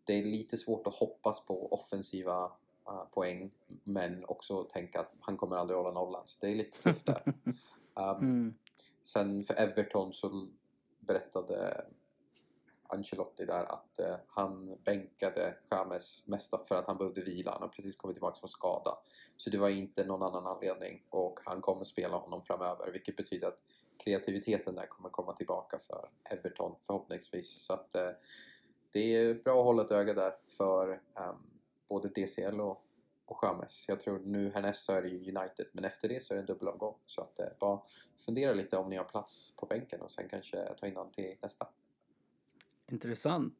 det 0.04 0.12
är 0.12 0.24
lite 0.24 0.56
svårt 0.56 0.86
att 0.86 0.94
hoppas 0.94 1.40
på 1.40 1.72
offensiva 1.72 2.52
eh, 2.86 3.04
poäng 3.12 3.50
men 3.84 4.24
också 4.24 4.64
tänka 4.64 5.00
att 5.00 5.12
han 5.20 5.36
kommer 5.36 5.56
aldrig 5.56 5.76
hålla 5.76 5.90
nollan. 5.90 6.22
Så 6.26 6.36
det 6.40 6.48
är 6.48 6.54
lite 6.54 6.82
tufft 6.82 7.06
där. 7.06 7.22
Ehm, 7.26 7.54
Mm. 8.20 8.54
Sen 9.04 9.44
för 9.44 9.54
Everton 9.54 10.12
så 10.12 10.48
berättade 11.00 11.84
Ancelotti 12.82 13.44
där 13.44 13.72
att 13.72 13.98
eh, 14.00 14.16
han 14.26 14.76
bänkade 14.84 15.56
James 15.70 16.22
mest 16.26 16.54
för 16.68 16.74
att 16.74 16.86
han 16.86 16.98
behövde 16.98 17.20
vila. 17.20 17.52
Han 17.52 17.62
har 17.62 17.68
precis 17.68 17.96
kommit 17.96 18.16
tillbaka 18.16 18.40
från 18.40 18.48
skada. 18.48 18.98
Så 19.38 19.50
det 19.50 19.58
var 19.58 19.68
inte 19.68 20.04
någon 20.04 20.22
annan 20.22 20.46
anledning 20.46 21.02
och 21.10 21.40
han 21.44 21.60
kommer 21.60 21.84
spela 21.84 22.16
honom 22.16 22.42
framöver 22.42 22.90
vilket 22.92 23.16
betyder 23.16 23.48
att 23.48 23.60
kreativiteten 23.96 24.74
där 24.74 24.86
kommer 24.86 25.10
komma 25.10 25.32
tillbaka 25.32 25.78
för 25.86 26.08
Everton 26.24 26.74
förhoppningsvis. 26.86 27.62
Så 27.62 27.72
att 27.72 27.96
eh, 27.96 28.10
det 28.92 29.16
är 29.16 29.34
bra 29.34 29.58
att 29.58 29.64
hålla 29.64 29.82
ett 29.82 29.90
öga 29.90 30.14
där 30.14 30.32
för 30.46 31.00
um, 31.14 31.36
både 31.88 32.08
DCL 32.08 32.60
och, 32.60 32.84
och 33.26 33.38
James. 33.42 33.84
Jag 33.88 34.00
tror 34.00 34.18
nu 34.18 34.50
härnäst 34.50 34.84
så 34.84 34.92
är 34.92 35.02
det 35.02 35.08
United 35.08 35.66
men 35.72 35.84
efter 35.84 36.08
det 36.08 36.24
så 36.24 36.34
är 36.34 36.36
det 36.36 36.42
en 36.42 36.46
dubbelomgång. 36.46 36.94
Så 37.06 37.20
att 37.20 37.38
eh, 37.38 37.46
bara 37.58 37.80
fundera 38.24 38.52
lite 38.52 38.76
om 38.76 38.90
ni 38.90 38.96
har 38.96 39.04
plats 39.04 39.52
på 39.56 39.66
bänken 39.66 40.00
och 40.00 40.10
sen 40.10 40.28
kanske 40.28 40.74
ta 40.80 40.86
in 40.86 40.96
honom 40.96 41.12
till 41.12 41.36
nästa. 41.42 41.68
Intressant. 42.90 43.54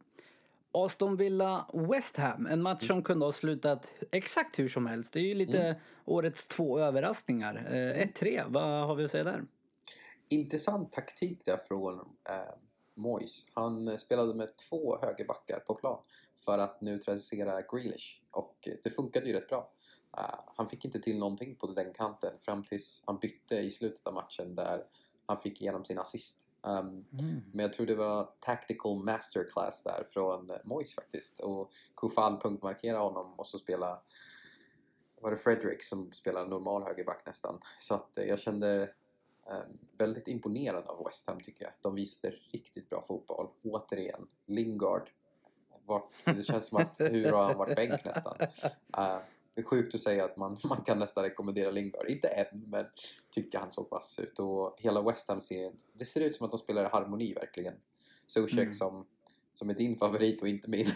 Aston 0.85 1.17
Villa 1.17 1.67
West 1.73 2.17
Ham, 2.17 2.47
en 2.47 2.63
match 2.63 2.87
som 2.87 3.03
kunde 3.03 3.25
ha 3.25 3.33
slutat 3.33 3.93
exakt 4.11 4.59
hur 4.59 4.69
som 4.69 4.87
helst. 4.87 5.13
Det 5.13 5.21
är 5.21 5.25
ju 5.25 5.35
lite 5.35 5.63
mm. 5.63 5.81
årets 6.05 6.47
två 6.47 6.79
överraskningar. 6.79 7.55
Eh, 7.55 8.07
1-3, 8.07 8.45
vad 8.49 8.87
har 8.87 8.95
vi 8.95 9.05
att 9.05 9.11
säga 9.11 9.25
där? 9.25 9.45
Intressant 10.29 10.93
taktik 10.93 11.45
där 11.45 11.61
från 11.69 11.99
eh, 12.29 12.55
Moyes. 12.95 13.47
Han 13.55 13.99
spelade 13.99 14.35
med 14.35 14.49
två 14.69 14.99
högerbackar 15.03 15.59
på 15.59 15.75
plan 15.75 16.03
för 16.45 16.59
att 16.59 16.81
neutralisera 16.81 17.63
Grealish 17.63 18.23
och 18.31 18.69
det 18.85 18.91
funkade 18.91 19.27
ju 19.27 19.33
rätt 19.33 19.49
bra. 19.49 19.73
Uh, 20.19 20.41
han 20.57 20.69
fick 20.69 20.85
inte 20.85 21.01
till 21.01 21.19
någonting 21.19 21.55
på 21.55 21.67
den 21.67 21.93
kanten 21.93 22.33
fram 22.43 22.65
tills 22.65 23.03
han 23.07 23.19
bytte 23.19 23.55
i 23.55 23.71
slutet 23.71 24.07
av 24.07 24.15
matchen 24.15 24.55
där 24.55 24.85
han 25.27 25.41
fick 25.41 25.61
igenom 25.61 25.85
sin 25.85 25.99
assist. 25.99 26.37
Um, 26.63 27.05
mm. 27.13 27.43
Men 27.53 27.63
jag 27.63 27.73
tror 27.73 27.87
det 27.87 27.95
var 27.95 28.29
tactical 28.41 29.05
masterclass 29.05 29.83
där 29.83 30.07
från 30.13 30.53
Moyes 30.65 30.95
faktiskt. 30.95 31.41
Och 31.41 31.73
Kufal 31.97 32.41
punktmarkera 32.41 32.99
honom 32.99 33.35
och 33.37 33.47
så 33.47 33.59
spela 33.59 34.01
var 35.21 35.31
det 35.31 35.37
Fredrik 35.37 35.83
som 35.83 36.13
spelar 36.13 36.47
normal 36.47 36.83
högerback 36.83 37.27
nästan. 37.27 37.61
Så 37.81 37.95
att 37.95 38.19
eh, 38.19 38.25
jag 38.25 38.41
kände 38.41 38.91
um, 39.47 39.79
väldigt 39.99 40.29
imponerad 40.29 40.87
av 40.87 41.05
West 41.05 41.27
Ham 41.27 41.41
tycker 41.41 41.65
jag. 41.65 41.73
De 41.81 41.95
visade 41.95 42.35
riktigt 42.53 42.91
bra 42.91 43.05
fotboll. 43.09 43.49
Återigen, 43.63 44.29
Lingard. 44.47 45.11
Vart, 45.87 46.13
det 46.25 46.43
känns 46.43 46.67
som 46.67 46.79
att 46.79 46.95
hur 46.99 47.33
har 47.33 47.45
han 47.45 47.59
varit 47.59 47.77
bänk 47.77 48.05
nästan? 48.05 48.37
Uh, 48.99 49.19
det 49.59 49.63
är 49.63 49.67
sjukt 49.67 49.95
att 49.95 50.01
säga 50.01 50.25
att 50.25 50.37
man, 50.37 50.59
man 50.65 50.85
kan 50.85 50.99
nästan 50.99 51.25
rekommendera 51.25 51.71
Lingard. 51.71 52.07
Inte 52.09 52.29
än, 52.29 52.65
men 52.67 52.85
tycker 53.35 53.59
han 53.59 53.73
såg 53.73 53.91
vass 53.91 54.19
ut. 54.19 54.39
Och 54.39 54.77
hela 54.79 55.03
West 55.03 55.29
Ham 55.29 55.41
ser, 55.41 55.73
det 55.93 56.05
ser 56.05 56.21
ut 56.21 56.37
som 56.37 56.45
att 56.45 56.51
de 56.51 56.59
spelar 56.59 56.85
i 56.85 56.89
harmoni 56.89 57.35
verkligen. 57.35 57.75
Zuzek 58.27 58.59
mm. 58.59 58.75
som, 58.75 59.07
som 59.55 59.71
är 59.71 59.75
din 59.75 59.99
favorit 59.99 60.43
och 60.43 60.49
inte 60.49 60.71
min. 60.71 60.87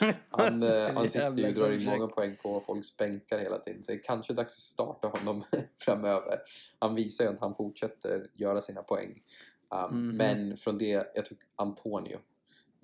han, 0.30 0.62
eh, 0.62 0.92
han 0.94 1.08
sitter 1.08 1.36
ju 1.36 1.46
och 1.46 1.54
drar 1.54 1.72
in 1.72 1.84
många 1.84 2.06
poäng 2.06 2.36
på 2.42 2.60
folks 2.60 2.96
bänkar 2.96 3.38
hela 3.38 3.58
tiden. 3.58 3.82
Så 3.82 3.92
det 3.92 3.98
är 3.98 4.02
kanske 4.02 4.32
dags 4.32 4.52
att 4.52 4.62
starta 4.62 5.08
honom 5.08 5.44
framöver. 5.78 6.38
Han 6.78 6.94
visar 6.94 7.24
ju 7.24 7.30
att 7.30 7.40
han 7.40 7.54
fortsätter 7.54 8.30
göra 8.34 8.60
sina 8.60 8.82
poäng. 8.82 9.22
Um, 9.68 9.78
mm. 9.84 10.16
Men 10.16 10.56
från 10.56 10.78
det, 10.78 11.12
jag 11.14 11.26
tycker 11.26 11.46
Antonio 11.56 12.18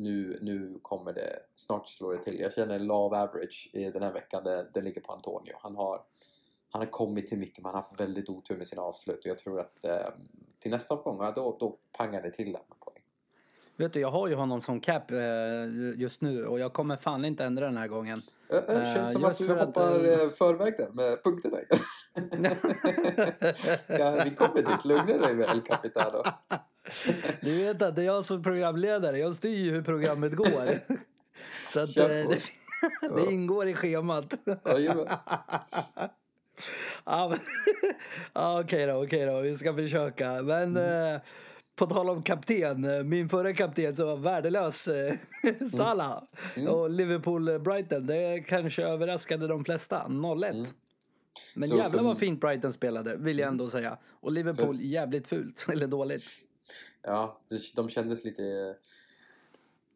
nu, 0.00 0.38
nu 0.42 0.78
kommer 0.82 1.12
det, 1.12 1.38
snart 1.56 1.88
slår 1.88 2.12
det 2.12 2.24
till. 2.24 2.40
Jag 2.40 2.52
känner 2.52 2.78
love 2.78 3.18
average 3.18 3.70
i 3.72 3.90
den 3.90 4.02
här 4.02 4.12
veckan, 4.12 4.44
det, 4.44 4.66
det 4.74 4.80
ligger 4.80 5.00
på 5.00 5.12
Antonio. 5.12 5.52
Han 5.62 5.76
har, 5.76 6.02
han 6.70 6.82
har 6.82 6.86
kommit 6.86 7.28
till 7.28 7.38
mycket, 7.38 7.58
men 7.58 7.64
han 7.64 7.74
har 7.74 7.82
haft 7.82 8.00
väldigt 8.00 8.28
otur 8.28 8.56
med 8.56 8.66
sina 8.66 8.82
avslut 8.82 9.18
och 9.18 9.26
jag 9.26 9.38
tror 9.38 9.60
att 9.60 9.84
eh, 9.84 10.08
till 10.58 10.70
nästa 10.70 10.94
omgång, 10.94 11.32
då, 11.34 11.56
då 11.60 11.76
pangar 11.92 12.22
det 12.22 12.30
till 12.30 12.52
där 12.52 12.60
med 12.68 12.80
poäng. 12.80 13.02
Vet 13.76 13.92
du, 13.92 14.00
jag 14.00 14.10
har 14.10 14.28
ju 14.28 14.34
honom 14.34 14.60
som 14.60 14.80
cap 14.80 15.10
eh, 15.10 15.18
just 15.96 16.20
nu 16.20 16.46
och 16.46 16.60
jag 16.60 16.72
kommer 16.72 16.96
fan 16.96 17.24
inte 17.24 17.44
ändra 17.44 17.64
den 17.64 17.76
här 17.76 17.88
gången. 17.88 18.22
Det 18.48 18.92
känns 18.94 19.12
som 19.12 19.22
just 19.22 19.40
att 19.40 19.46
du 19.46 19.54
hoppar 19.54 19.96
att, 19.96 20.20
äh, 20.20 20.30
förväg 20.30 20.74
där 20.76 20.90
med 20.92 21.22
punkterna. 21.22 21.58
ja, 23.86 24.24
vi 24.24 24.34
kommer 24.36 24.62
dit, 24.62 24.84
lugna 24.84 25.26
dig 25.26 25.34
med 25.34 25.48
El 25.48 25.60
Capitano. 25.62 26.22
Du 27.40 27.56
vet 27.56 27.82
att 27.82 27.96
det 27.96 28.02
är 28.02 28.06
jag 28.06 28.24
som 28.24 28.42
programledare, 28.42 29.18
jag 29.18 29.36
styr 29.36 29.58
ju 29.58 29.70
hur 29.70 29.82
programmet 29.82 30.32
går. 30.32 30.78
Så 31.68 31.80
att, 31.80 31.96
eh, 31.96 32.06
det, 32.06 32.40
det 33.16 33.32
ingår 33.32 33.68
i 33.68 33.74
schemat. 33.74 34.34
ja, 37.04 38.60
okej 38.60 38.86
då, 38.86 39.04
okej 39.04 39.26
då, 39.26 39.40
vi 39.40 39.58
ska 39.58 39.74
försöka. 39.74 40.42
Men 40.42 40.76
mm. 40.76 41.14
eh, 41.14 41.20
på 41.76 41.86
tal 41.86 42.10
om 42.10 42.22
kapten, 42.22 43.08
min 43.08 43.28
förra 43.28 43.54
kapten 43.54 43.96
som 43.96 44.06
var 44.06 44.16
värdelös, 44.16 44.88
eh, 44.88 45.14
Salah. 45.72 46.22
Mm. 46.56 46.68
Och 46.68 46.90
Liverpool-Brighton, 46.90 48.00
det 48.00 48.40
kanske 48.40 48.82
överraskade 48.82 49.46
de 49.46 49.64
flesta. 49.64 50.06
0-1. 50.08 50.50
Mm. 50.50 50.66
Men 51.54 51.68
så 51.68 51.76
jävlar 51.76 52.02
vad 52.02 52.18
fint 52.18 52.40
Brighton 52.40 52.72
spelade, 52.72 53.16
vill 53.16 53.38
jag 53.38 53.48
ändå 53.48 53.68
säga. 53.68 53.98
Och 54.20 54.32
Liverpool 54.32 54.80
jävligt 54.80 55.28
fult, 55.28 55.66
eller 55.72 55.86
dåligt. 55.86 56.24
Ja, 57.02 57.40
de 57.74 57.88
kändes 57.88 58.24
lite 58.24 58.76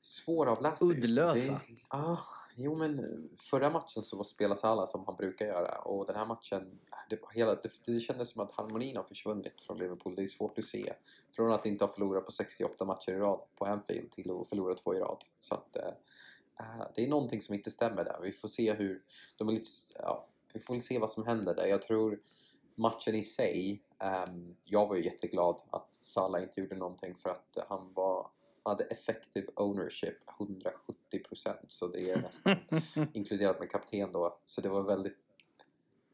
svåravlästa. 0.03 0.85
Uddlösa. 0.85 1.61
Ja, 1.91 2.19
jo 2.57 2.77
men 2.77 3.29
förra 3.39 3.71
matchen 3.71 4.03
så 4.03 4.17
var 4.17 4.25
spelas 4.25 4.65
alla 4.65 4.87
som 4.87 5.05
han 5.07 5.17
brukar 5.17 5.47
göra 5.47 5.79
och 5.79 6.07
den 6.07 6.17
här 6.17 6.27
matchen, 6.27 6.79
det, 7.11 7.21
hela, 7.33 7.55
det, 7.55 7.71
det 7.85 8.01
kändes 8.01 8.29
som 8.29 8.41
att 8.43 8.53
harmonin 8.53 8.97
har 8.97 9.05
försvunnit 9.05 9.61
från 9.67 9.79
Liverpool. 9.79 10.15
Det 10.15 10.23
är 10.23 10.29
svårt 10.29 10.59
att 10.59 10.67
se. 10.67 10.93
Från 11.33 11.53
att 11.53 11.67
inte 11.67 11.85
ha 11.85 11.93
förlorat 11.93 12.27
på 12.27 12.33
68 12.33 12.85
matcher 12.85 13.13
i 13.13 13.17
rad 13.17 13.41
på 13.57 13.65
Anfield 13.65 14.13
till 14.13 14.31
att 14.31 14.49
förlora 14.49 14.75
två 14.75 14.95
i 14.95 14.99
rad. 14.99 15.25
Så 15.41 15.55
att 15.55 15.77
äh, 15.77 16.85
det 16.95 17.05
är 17.05 17.09
någonting 17.09 17.43
som 17.43 17.55
inte 17.55 17.71
stämmer 17.71 18.05
där. 18.05 18.19
Vi 18.23 18.33
får 18.33 18.49
se 18.49 18.73
hur, 18.73 19.03
de 19.37 19.49
är 19.49 19.53
lite, 19.53 19.71
ja, 19.95 20.27
vi 20.53 20.61
får 20.61 20.79
se 20.81 20.99
vad 20.99 21.11
som 21.11 21.27
händer 21.27 21.55
där. 21.55 21.67
Jag 21.67 21.83
tror 21.83 22.21
matchen 22.75 23.14
i 23.14 23.23
sig, 23.23 23.83
um, 23.99 24.57
jag 24.64 24.87
var 24.87 24.97
ju 24.97 25.04
jätteglad 25.04 25.61
att 25.71 25.88
Salah 26.02 26.43
inte 26.43 26.61
gjorde 26.61 26.76
någonting 26.76 27.14
för 27.14 27.31
att 27.31 27.59
han 27.69 27.93
var 27.95 28.26
hade 28.64 28.85
effective 28.85 29.47
ownership 29.54 30.16
170% 30.38 31.54
så 31.69 31.87
det 31.87 32.11
är 32.11 32.16
nästan 32.16 32.57
inkluderat 33.12 33.61
med 33.61 33.71
kapten 33.71 34.12
då. 34.12 34.38
Så 34.45 34.61
det 34.61 34.69
var 34.69 34.83
väldigt 34.83 35.19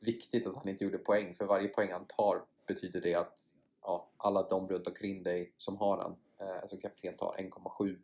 viktigt 0.01 0.47
att 0.47 0.55
han 0.55 0.69
inte 0.69 0.85
gjorde 0.85 0.99
poäng 0.99 1.35
för 1.35 1.45
varje 1.45 1.69
poäng 1.69 1.93
han 1.93 2.07
tar 2.07 2.43
betyder 2.67 3.01
det 3.01 3.15
att 3.15 3.39
ja, 3.83 4.09
alla 4.17 4.49
de 4.49 4.69
runt 4.69 4.87
omkring 4.87 5.23
dig 5.23 5.53
som 5.57 5.77
har 5.77 5.99
han, 5.99 6.17
eh, 6.39 6.63
alltså 6.63 6.77
kapten 6.77 7.17
tar 7.17 7.37
1,7 7.39 7.99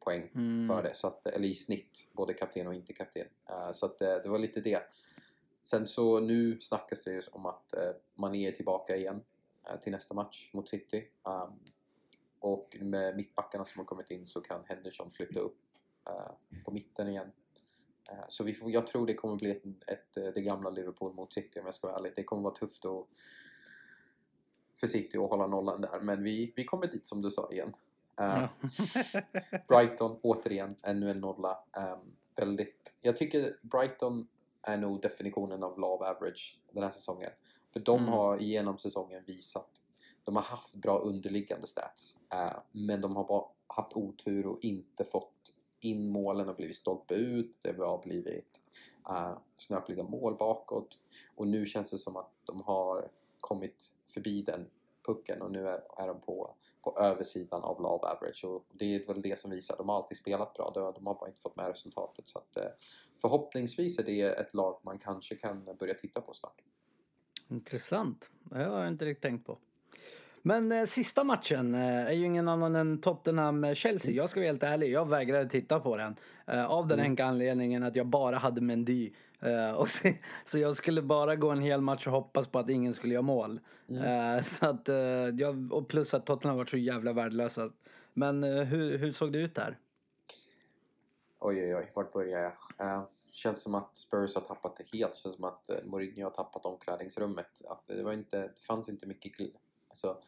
poäng 0.00 0.30
mm. 0.34 0.68
för 0.68 0.82
det, 0.82 0.94
så 0.94 1.06
att, 1.06 1.26
eller 1.26 1.48
i 1.48 1.54
snitt, 1.54 2.08
både 2.12 2.34
kapten 2.34 2.66
och 2.66 2.74
inte 2.74 2.92
kapten. 2.92 3.26
Uh, 3.50 3.72
så 3.72 3.86
att, 3.86 4.02
uh, 4.02 4.08
det 4.08 4.28
var 4.28 4.38
lite 4.38 4.60
det. 4.60 4.82
Sen 5.70 5.86
så 5.86 6.20
nu 6.20 6.60
snackas 6.60 7.04
det 7.04 7.12
ju 7.12 7.22
om 7.32 7.46
att 7.46 7.74
uh, 7.76 7.90
Mané 8.14 8.48
är 8.48 8.52
tillbaka 8.52 8.96
igen 8.96 9.22
uh, 9.70 9.80
till 9.80 9.92
nästa 9.92 10.14
match 10.14 10.50
mot 10.52 10.68
City. 10.68 11.08
Um, 11.22 11.58
och 12.38 12.76
med 12.80 13.16
mittbackarna 13.16 13.64
som 13.64 13.78
har 13.78 13.84
kommit 13.84 14.10
in 14.10 14.26
så 14.26 14.40
kan 14.40 14.64
Henderson 14.66 15.10
flytta 15.10 15.40
upp 15.40 15.58
på 16.64 16.70
mitten 16.70 17.08
igen. 17.08 17.32
Så 18.28 18.44
vi 18.44 18.54
får, 18.54 18.70
jag 18.70 18.86
tror 18.86 19.06
det 19.06 19.14
kommer 19.14 19.36
bli 19.36 19.50
ett, 19.50 19.62
ett, 19.86 20.34
det 20.34 20.40
gamla 20.40 20.70
Liverpool 20.70 21.12
mot 21.14 21.32
City 21.32 21.60
om 21.60 21.66
jag 21.66 21.74
ska 21.74 21.86
vara 21.86 21.98
ärlig. 21.98 22.12
Det 22.16 22.24
kommer 22.24 22.42
vara 22.42 22.54
tufft 22.54 22.84
att 22.84 23.06
för 24.80 24.86
City 24.86 25.18
att 25.18 25.30
hålla 25.30 25.46
nollan 25.46 25.80
där. 25.80 26.00
Men 26.00 26.22
vi, 26.22 26.52
vi 26.56 26.64
kommer 26.64 26.86
dit 26.86 27.06
som 27.06 27.22
du 27.22 27.30
sa 27.30 27.52
igen. 27.52 27.76
Uh, 28.20 28.48
Brighton, 29.68 30.18
återigen, 30.22 30.76
ännu 30.82 31.10
en 31.10 31.20
nolla. 31.20 31.58
Um, 31.76 32.12
väldigt, 32.36 32.92
jag 33.00 33.16
tycker 33.16 33.56
Brighton 33.62 34.28
är 34.62 34.76
nog 34.76 35.02
definitionen 35.02 35.62
av 35.62 35.78
love 35.78 36.06
average 36.06 36.58
den 36.72 36.82
här 36.82 36.90
säsongen. 36.90 37.30
För 37.72 37.80
de 37.80 37.98
mm. 37.98 38.12
har 38.12 38.38
genom 38.38 38.78
säsongen 38.78 39.24
visat, 39.26 39.70
de 40.24 40.36
har 40.36 40.42
haft 40.42 40.74
bra 40.74 40.98
underliggande 40.98 41.66
stats. 41.66 42.16
Uh, 42.34 42.58
men 42.72 43.00
de 43.00 43.16
har 43.16 43.24
bara 43.24 43.44
haft 43.66 43.92
otur 43.92 44.46
och 44.46 44.58
inte 44.64 45.04
fått 45.04 45.52
in 45.80 46.08
målen 46.08 46.48
och 46.48 46.56
blivit 46.56 46.76
stolpe 46.76 47.14
ut. 47.14 47.56
Det 47.62 47.78
har 47.78 48.02
blivit 48.02 48.60
uh, 49.10 49.38
snöpliga 49.56 50.02
mål 50.02 50.36
bakåt. 50.36 50.98
Och 51.34 51.46
nu 51.46 51.66
känns 51.66 51.90
det 51.90 51.98
som 51.98 52.16
att 52.16 52.32
de 52.44 52.60
har 52.60 53.08
kommit 53.40 53.76
förbi 54.14 54.42
den 54.42 54.70
pucken 55.06 55.42
och 55.42 55.50
nu 55.50 55.68
är, 55.68 55.82
är 55.96 56.06
de 56.06 56.20
på, 56.20 56.54
på 56.82 56.98
översidan 56.98 57.62
av 57.62 57.82
love 57.82 58.06
average 58.06 58.44
och 58.44 58.66
det 58.72 58.94
är 58.94 59.06
väl 59.06 59.22
det 59.22 59.40
som 59.40 59.50
visar. 59.50 59.76
De 59.76 59.88
har 59.88 59.96
alltid 59.96 60.18
spelat 60.18 60.54
bra, 60.54 60.92
de 60.94 61.06
har 61.06 61.14
bara 61.14 61.28
inte 61.28 61.40
fått 61.40 61.56
med 61.56 61.68
resultatet. 61.68 62.28
Så 62.28 62.38
att, 62.38 62.56
eh, 62.56 62.70
förhoppningsvis 63.20 63.98
är 63.98 64.02
det 64.02 64.22
ett 64.22 64.54
lag 64.54 64.80
man 64.82 64.98
kanske 64.98 65.36
kan 65.36 65.64
börja 65.78 65.94
titta 65.94 66.20
på 66.20 66.34
snart. 66.34 66.60
Intressant. 67.48 68.30
Det 68.42 68.64
har 68.64 68.78
jag 68.78 68.88
inte 68.88 69.04
riktigt 69.04 69.22
tänkt 69.22 69.46
på. 69.46 69.58
Men 70.42 70.72
eh, 70.72 70.84
sista 70.84 71.24
matchen 71.24 71.74
eh, 71.74 72.06
är 72.06 72.12
ju 72.12 72.26
ingen 72.26 72.48
annan 72.48 72.76
än 72.76 72.98
Tottenham-Chelsea. 73.00 74.14
Jag 74.14 74.30
ska 74.30 74.40
vara 74.40 74.46
helt 74.46 74.62
ärlig, 74.62 74.92
jag 74.92 75.08
vägrade 75.08 75.48
titta 75.48 75.80
på 75.80 75.96
den. 75.96 76.16
Eh, 76.46 76.66
av 76.66 76.86
den 76.86 76.98
mm. 76.98 77.10
enkla 77.10 77.24
anledningen 77.24 77.82
att 77.82 77.96
jag 77.96 78.06
bara 78.06 78.36
hade 78.36 78.60
Mendy 78.60 79.10
Eh, 79.42 79.80
och 79.80 79.88
så, 79.88 80.08
så 80.44 80.58
jag 80.58 80.76
skulle 80.76 81.02
bara 81.02 81.36
gå 81.36 81.50
en 81.50 81.60
hel 81.60 81.80
match 81.80 82.06
och 82.06 82.12
hoppas 82.12 82.48
på 82.48 82.58
att 82.58 82.70
ingen 82.70 82.94
skulle 82.94 83.14
göra 83.14 83.22
mål. 83.22 83.60
Eh, 83.88 84.42
så 84.42 84.66
att, 84.66 84.88
eh, 84.88 84.96
jag, 85.38 85.72
och 85.72 85.88
plus 85.88 86.14
att 86.14 86.26
Tottenham 86.26 86.56
var 86.56 86.64
så 86.64 86.76
jävla 86.76 87.12
värdelösa. 87.12 87.70
Men 88.12 88.42
hur, 88.42 88.98
hur 88.98 89.10
såg 89.10 89.32
det 89.32 89.38
ut 89.38 89.54
där? 89.54 89.78
Oj, 91.42 91.64
oj, 91.64 91.76
oj, 91.76 91.90
vart 91.94 92.12
börjar 92.12 92.40
jag? 92.78 92.86
Uh, 92.86 93.02
känns 93.32 93.62
som 93.62 93.74
att 93.74 93.96
Spurs 93.96 94.34
har 94.34 94.42
tappat 94.42 94.76
det 94.76 94.98
helt. 94.98 95.16
Känns 95.16 95.34
som 95.34 95.44
att 95.44 95.62
uh, 95.70 95.90
Mourinho 95.90 96.24
har 96.24 96.30
tappat 96.30 96.66
omklädningsrummet. 96.66 97.46
Att 97.68 97.86
det, 97.86 98.02
var 98.02 98.12
inte, 98.12 98.38
det 98.38 98.62
fanns 98.66 98.88
inte 98.88 99.06
mycket 99.06 99.38
gl- 99.38 99.56
alltså, 99.88 100.22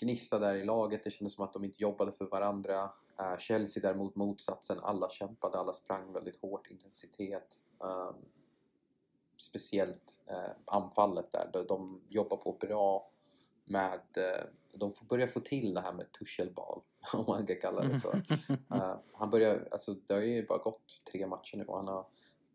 gnista 0.00 0.38
där 0.38 0.54
i 0.54 0.64
laget. 0.64 1.04
Det 1.04 1.10
kändes 1.10 1.34
som 1.34 1.44
att 1.44 1.52
de 1.52 1.64
inte 1.64 1.82
jobbade 1.82 2.12
för 2.12 2.24
varandra. 2.24 2.90
Uh, 3.20 3.38
Chelsea 3.38 3.82
däremot 3.82 4.14
motsatsen. 4.14 4.78
Alla 4.82 5.10
kämpade, 5.10 5.58
alla 5.58 5.72
sprang 5.72 6.12
väldigt 6.12 6.40
hårt, 6.40 6.70
intensitet. 6.70 7.48
Um, 7.78 8.16
speciellt 9.36 10.02
uh, 10.30 10.52
anfallet 10.64 11.32
där. 11.32 11.50
De, 11.52 11.66
de 11.66 12.00
jobbar 12.08 12.36
på 12.36 12.52
bra 12.52 13.10
med... 13.64 14.00
Uh, 14.16 14.46
de 14.76 14.92
får 14.92 15.06
börja 15.06 15.28
få 15.28 15.40
till 15.40 15.74
det 15.74 15.80
här 15.80 15.92
med 15.92 16.12
Tuchelbal, 16.12 16.80
om 17.12 17.24
man 17.28 17.46
kan 17.46 17.56
kalla 17.56 17.82
det 17.82 18.00
så. 18.00 18.12
Uh, 18.12 18.96
han 19.12 19.30
börjar, 19.30 19.68
alltså 19.70 19.94
det 19.94 20.14
har 20.14 20.20
ju 20.20 20.46
bara 20.46 20.58
gått 20.58 21.02
tre 21.12 21.26
matcher 21.26 21.56
nu 21.56 21.64
och 21.64 21.76
han 21.76 21.88
har, 21.88 22.06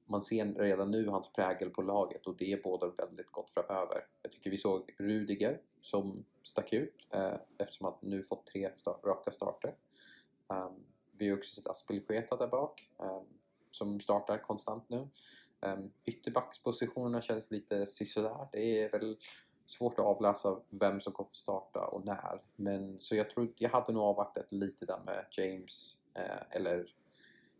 man 0.06 0.22
ser 0.22 0.54
redan 0.54 0.92
nu 0.92 1.08
hans 1.08 1.34
prägel 1.34 1.70
på 1.70 1.82
laget 1.82 2.28
och 2.28 2.38
det 2.38 2.54
är 2.54 2.62
båda 2.64 2.88
väldigt 2.88 3.32
gott 3.32 3.50
framöver. 3.50 4.06
Jag 4.22 4.32
tycker 4.32 4.50
vi 4.50 4.58
såg 4.58 4.96
Rudiger 4.98 5.62
som 5.82 6.26
stack 6.44 6.74
ut 6.74 7.08
uh, 7.16 7.36
eftersom 7.58 7.86
han 7.86 7.94
nu 8.02 8.24
fått 8.24 8.46
tre 8.46 8.70
start, 8.76 9.06
raka 9.06 9.32
starter. 9.32 9.76
Um, 10.48 10.84
vi 11.12 11.30
har 11.30 11.38
också 11.38 11.56
sett 11.56 11.68
Aspelkueta 11.68 12.36
där 12.36 12.48
bak 12.48 12.90
um, 12.98 13.26
som 13.72 14.00
startar 14.00 14.38
konstant 14.38 14.90
nu. 14.90 15.08
Um, 15.62 15.92
ytterbackspositionerna 16.06 17.22
känns 17.22 17.52
lite 17.52 17.86
sisådär. 17.86 18.48
Det 18.52 18.84
är 18.84 18.92
väl 18.92 19.18
svårt 19.66 20.00
att 20.00 20.06
avläsa 20.06 20.60
vem 20.70 21.02
som 21.02 21.14
kommer 21.14 21.30
starta 21.34 21.88
och 21.88 22.06
när. 22.06 22.42
Men 22.56 23.00
så 23.00 23.16
jag 23.16 23.30
tror 23.30 23.54
jag 23.58 23.70
hade 23.70 23.94
nog 23.94 24.04
avvaktat 24.04 24.52
lite 24.52 24.86
där 24.86 25.00
med 25.06 25.26
James 25.32 25.96
eh, 26.14 26.42
eller 26.58 26.94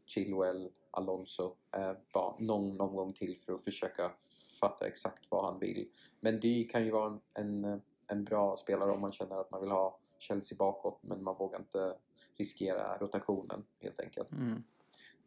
Chilwell, 0.06 0.72
Alonso 0.92 1.56
eh, 1.72 1.94
bara 2.14 2.36
någon, 2.40 2.78
någon 2.78 2.96
gång 2.96 3.14
till 3.14 3.38
för 3.46 3.54
att 3.54 3.64
försöka 3.64 4.12
fatta 4.60 4.88
exakt 4.88 5.26
vad 5.30 5.46
han 5.46 5.60
vill. 5.60 5.90
Men 6.20 6.40
det 6.40 6.64
kan 6.64 6.86
ju 6.86 6.92
vara 6.92 7.08
en, 7.08 7.22
en, 7.34 7.82
en 8.08 8.24
bra 8.24 8.58
spelare 8.58 8.92
om 8.92 9.02
man 9.02 9.12
känner 9.12 9.36
att 9.36 9.52
man 9.52 9.62
vill 9.62 9.72
ha 9.72 10.00
Chelsea 10.20 10.56
bakåt 10.58 11.00
men 11.02 11.24
man 11.24 11.36
vågar 11.38 11.60
inte 11.60 11.96
riskera 12.36 12.98
rotationen 12.98 13.66
helt 13.80 14.00
enkelt. 14.00 14.32
Mm. 14.32 14.64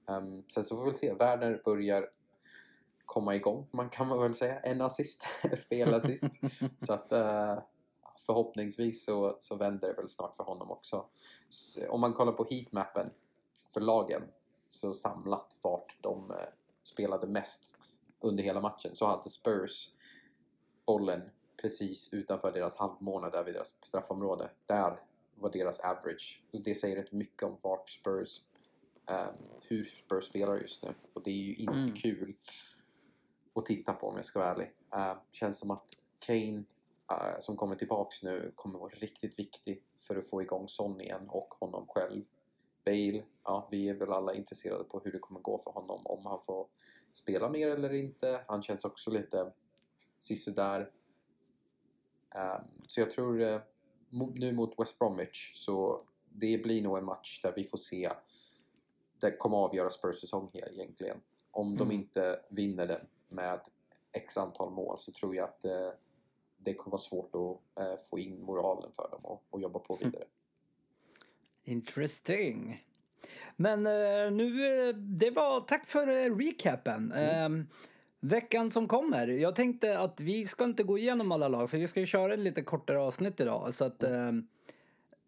Um, 0.06 0.44
sen 0.48 0.64
så 0.64 0.76
får 0.76 0.84
vi 0.84 0.90
väl 0.90 0.98
se. 0.98 1.14
Werner 1.14 1.62
börjar 1.64 2.10
komma 3.06 3.34
igång, 3.34 3.66
man 3.70 3.90
kan 3.90 4.20
väl 4.20 4.34
säga. 4.34 4.60
En 4.60 4.80
assist, 4.80 5.22
fel 5.68 5.94
assist. 5.94 6.24
så 6.86 6.92
att 6.92 7.12
uh, 7.12 7.62
förhoppningsvis 8.26 9.04
så, 9.04 9.36
så 9.40 9.56
vänder 9.56 9.88
det 9.88 9.94
väl 9.94 10.08
snart 10.08 10.36
för 10.36 10.44
honom 10.44 10.70
också. 10.70 11.04
Så, 11.48 11.88
om 11.88 12.00
man 12.00 12.12
kollar 12.12 12.32
på 12.32 12.44
heatmappen 12.50 13.10
för 13.74 13.80
lagen 13.80 14.22
så 14.68 14.92
samlat 14.92 15.56
vart 15.62 15.96
de 16.00 16.30
uh, 16.30 16.36
spelade 16.82 17.26
mest 17.26 17.62
under 18.20 18.44
hela 18.44 18.60
matchen 18.60 18.96
så 18.96 19.06
hade 19.06 19.30
Spurs 19.30 19.90
bollen 20.86 21.30
precis 21.56 22.12
utanför 22.12 22.52
deras 22.52 22.76
halvmånad 22.76 23.32
där 23.32 23.44
vid 23.44 23.54
deras 23.54 23.74
straffområde. 23.82 24.50
Där 24.66 25.00
var 25.34 25.50
deras 25.50 25.80
average. 25.80 26.42
Det 26.50 26.74
säger 26.74 26.96
rätt 26.96 27.12
mycket 27.12 27.42
om 27.42 27.56
vart 27.62 27.90
Spurs 27.90 28.40
um, 29.06 29.36
hur 29.62 29.84
Spurs 29.84 30.24
spelar 30.24 30.56
just 30.56 30.82
nu. 30.84 30.94
Och 31.12 31.22
det 31.22 31.30
är 31.30 31.34
ju 31.34 31.54
inte 31.54 31.72
Mm. 31.72 31.94
kul 31.94 32.34
att 33.54 33.66
titta 33.66 33.92
på 33.92 34.08
om 34.08 34.16
jag 34.16 34.24
ska 34.24 34.38
vara 34.38 34.50
ärlig. 34.50 34.72
Uh, 34.96 35.16
känns 35.32 35.58
som 35.58 35.70
att 35.70 35.86
Kane 36.18 36.64
uh, 37.12 37.40
som 37.40 37.56
kommer 37.56 37.76
tillbaks 37.76 38.22
nu 38.22 38.52
kommer 38.54 38.78
vara 38.78 38.92
riktigt 38.94 39.38
viktig 39.38 39.82
för 40.00 40.16
att 40.16 40.28
få 40.28 40.42
igång 40.42 40.68
Son 40.68 41.00
igen 41.00 41.28
och 41.28 41.54
honom 41.60 41.86
själv. 41.88 42.24
Bale, 42.84 43.22
ja 43.44 43.68
vi 43.70 43.88
är 43.88 43.94
väl 43.94 44.12
alla 44.12 44.34
intresserade 44.34 44.84
på 44.84 45.00
hur 45.04 45.12
det 45.12 45.18
kommer 45.18 45.40
gå 45.40 45.58
för 45.64 45.70
honom 45.70 46.06
om 46.06 46.26
han 46.26 46.40
får 46.46 46.66
spela 47.12 47.48
mer 47.48 47.68
eller 47.68 47.92
inte. 47.92 48.44
Han 48.48 48.62
känns 48.62 48.84
också 48.84 49.10
lite 49.10 49.52
sisådär. 50.18 50.90
Um, 52.34 52.68
så 52.86 53.00
jag 53.00 53.10
tror 53.10 53.40
uh, 53.40 53.60
nu 54.34 54.52
mot 54.52 54.78
West 54.78 54.98
Bromwich 54.98 55.52
så 55.54 56.02
det 56.28 56.62
blir 56.62 56.82
nog 56.82 56.98
en 56.98 57.04
match 57.04 57.42
där 57.42 57.52
vi 57.56 57.64
får 57.68 57.78
se 57.78 58.12
det 59.26 59.36
kommer 59.36 59.56
avgöra 59.56 59.90
Spurs 59.90 60.20
säsong 60.20 60.50
här 60.54 60.72
egentligen. 60.72 61.16
Om 61.50 61.76
de 61.76 61.82
Mm. 61.82 61.96
inte 62.00 62.40
vinner 62.48 62.86
den 62.86 63.06
med 63.28 63.60
x 64.12 64.36
antal 64.36 64.70
mål 64.70 64.98
så 65.00 65.12
tror 65.12 65.36
jag 65.36 65.44
att 65.48 65.64
eh, 65.64 65.88
det 66.56 66.74
kommer 66.74 66.92
vara 66.92 67.02
svårt 67.02 67.34
att 67.34 67.80
eh, 67.86 67.94
få 68.10 68.18
in 68.18 68.42
moralen 68.42 68.90
för 68.96 69.08
dem 69.10 69.20
och, 69.24 69.42
och 69.50 69.60
jobba 69.60 69.78
på 69.78 69.96
vidare. 69.96 70.24
Interesting. 71.64 72.84
Men 73.56 73.86
eh, 73.86 74.30
nu, 74.32 74.66
eh, 74.88 74.94
det 74.94 75.30
var, 75.30 75.60
tack 75.60 75.86
för 75.86 76.08
eh, 76.08 76.36
recapen. 76.36 77.12
Eh, 77.12 77.48
veckan 78.20 78.70
som 78.70 78.88
kommer. 78.88 79.26
Jag 79.28 79.54
tänkte 79.54 79.98
att 79.98 80.20
vi 80.20 80.46
ska 80.46 80.64
inte 80.64 80.82
gå 80.82 80.98
igenom 80.98 81.32
alla 81.32 81.48
lag 81.48 81.70
för 81.70 81.78
vi 81.78 81.88
ska 81.88 82.00
ju 82.00 82.06
köra 82.06 82.34
ett 82.34 82.40
lite 82.40 82.62
kortare 82.62 82.98
avsnitt 82.98 83.40
idag. 83.40 83.74
Så 83.74 83.84
att 83.84 84.02
eh, 84.02 84.32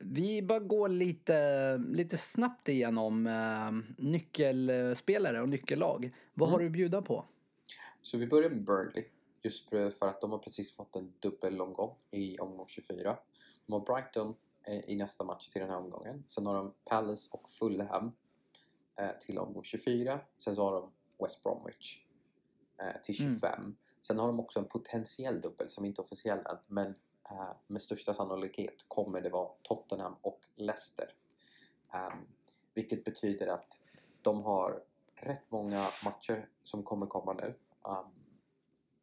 vi 0.04 0.42
bara 0.42 0.58
går 0.58 0.88
lite, 0.88 1.76
lite 1.78 2.16
snabbt 2.16 2.68
igenom 2.68 3.26
eh, 3.26 4.04
nyckelspelare 4.04 5.40
och 5.42 5.48
nyckellag. 5.48 6.14
Vad 6.34 6.48
har 6.48 6.58
du 6.58 6.66
att 6.66 6.72
bjuda 6.72 7.02
på? 7.02 7.24
Så 8.02 8.18
vi 8.18 8.26
börjar 8.26 8.50
med 8.50 8.64
Burnley. 8.64 9.04
Just 9.42 9.68
för 9.70 10.06
att 10.06 10.20
de 10.20 10.30
har 10.30 10.38
precis 10.38 10.72
fått 10.76 10.96
en 10.96 11.12
dubbelomgång 11.20 11.94
i 12.10 12.38
omgång 12.38 12.66
24. 12.68 13.16
De 13.66 13.72
har 13.72 13.80
Brighton 13.80 14.34
eh, 14.62 14.90
i 14.90 14.96
nästa 14.96 15.24
match 15.24 15.48
till 15.48 15.60
den 15.60 15.70
här 15.70 15.76
omgången. 15.76 16.24
Sen 16.26 16.46
har 16.46 16.54
de 16.54 16.72
Palace 16.84 17.28
och 17.32 17.48
Fulham 17.58 18.12
eh, 19.00 19.08
till 19.26 19.38
omgång 19.38 19.64
24. 19.64 20.20
Sen 20.38 20.54
så 20.56 20.62
har 20.64 20.72
de 20.72 20.90
West 21.24 21.42
Bromwich 21.42 21.98
eh, 22.80 23.02
till 23.04 23.20
Mm. 23.24 23.34
25. 23.40 23.76
Sen 24.02 24.18
har 24.18 24.26
de 24.26 24.40
också 24.40 24.58
en 24.58 24.64
potentiell 24.64 25.40
dubbel 25.40 25.70
som 25.70 25.84
inte 25.84 26.00
är 26.02 26.04
officiell 26.04 26.38
än. 26.38 26.56
Men 26.66 26.94
Eh, 27.30 27.52
med 27.66 27.82
största 27.82 28.14
sannolikhet 28.14 28.74
kommer 28.88 29.20
det 29.20 29.30
vara 29.30 29.50
Tottenham 29.62 30.16
och 30.20 30.40
Leicester. 30.54 31.14
Ehm, 31.92 32.18
vilket 32.74 33.04
betyder 33.04 33.46
att 33.46 33.76
de 34.22 34.42
har 34.42 34.82
rätt 35.14 35.50
många 35.50 35.86
matcher 36.04 36.48
som 36.64 36.82
kommer 36.82 37.06
komma 37.06 37.32
nu. 37.32 37.54
Ehm, 37.88 38.06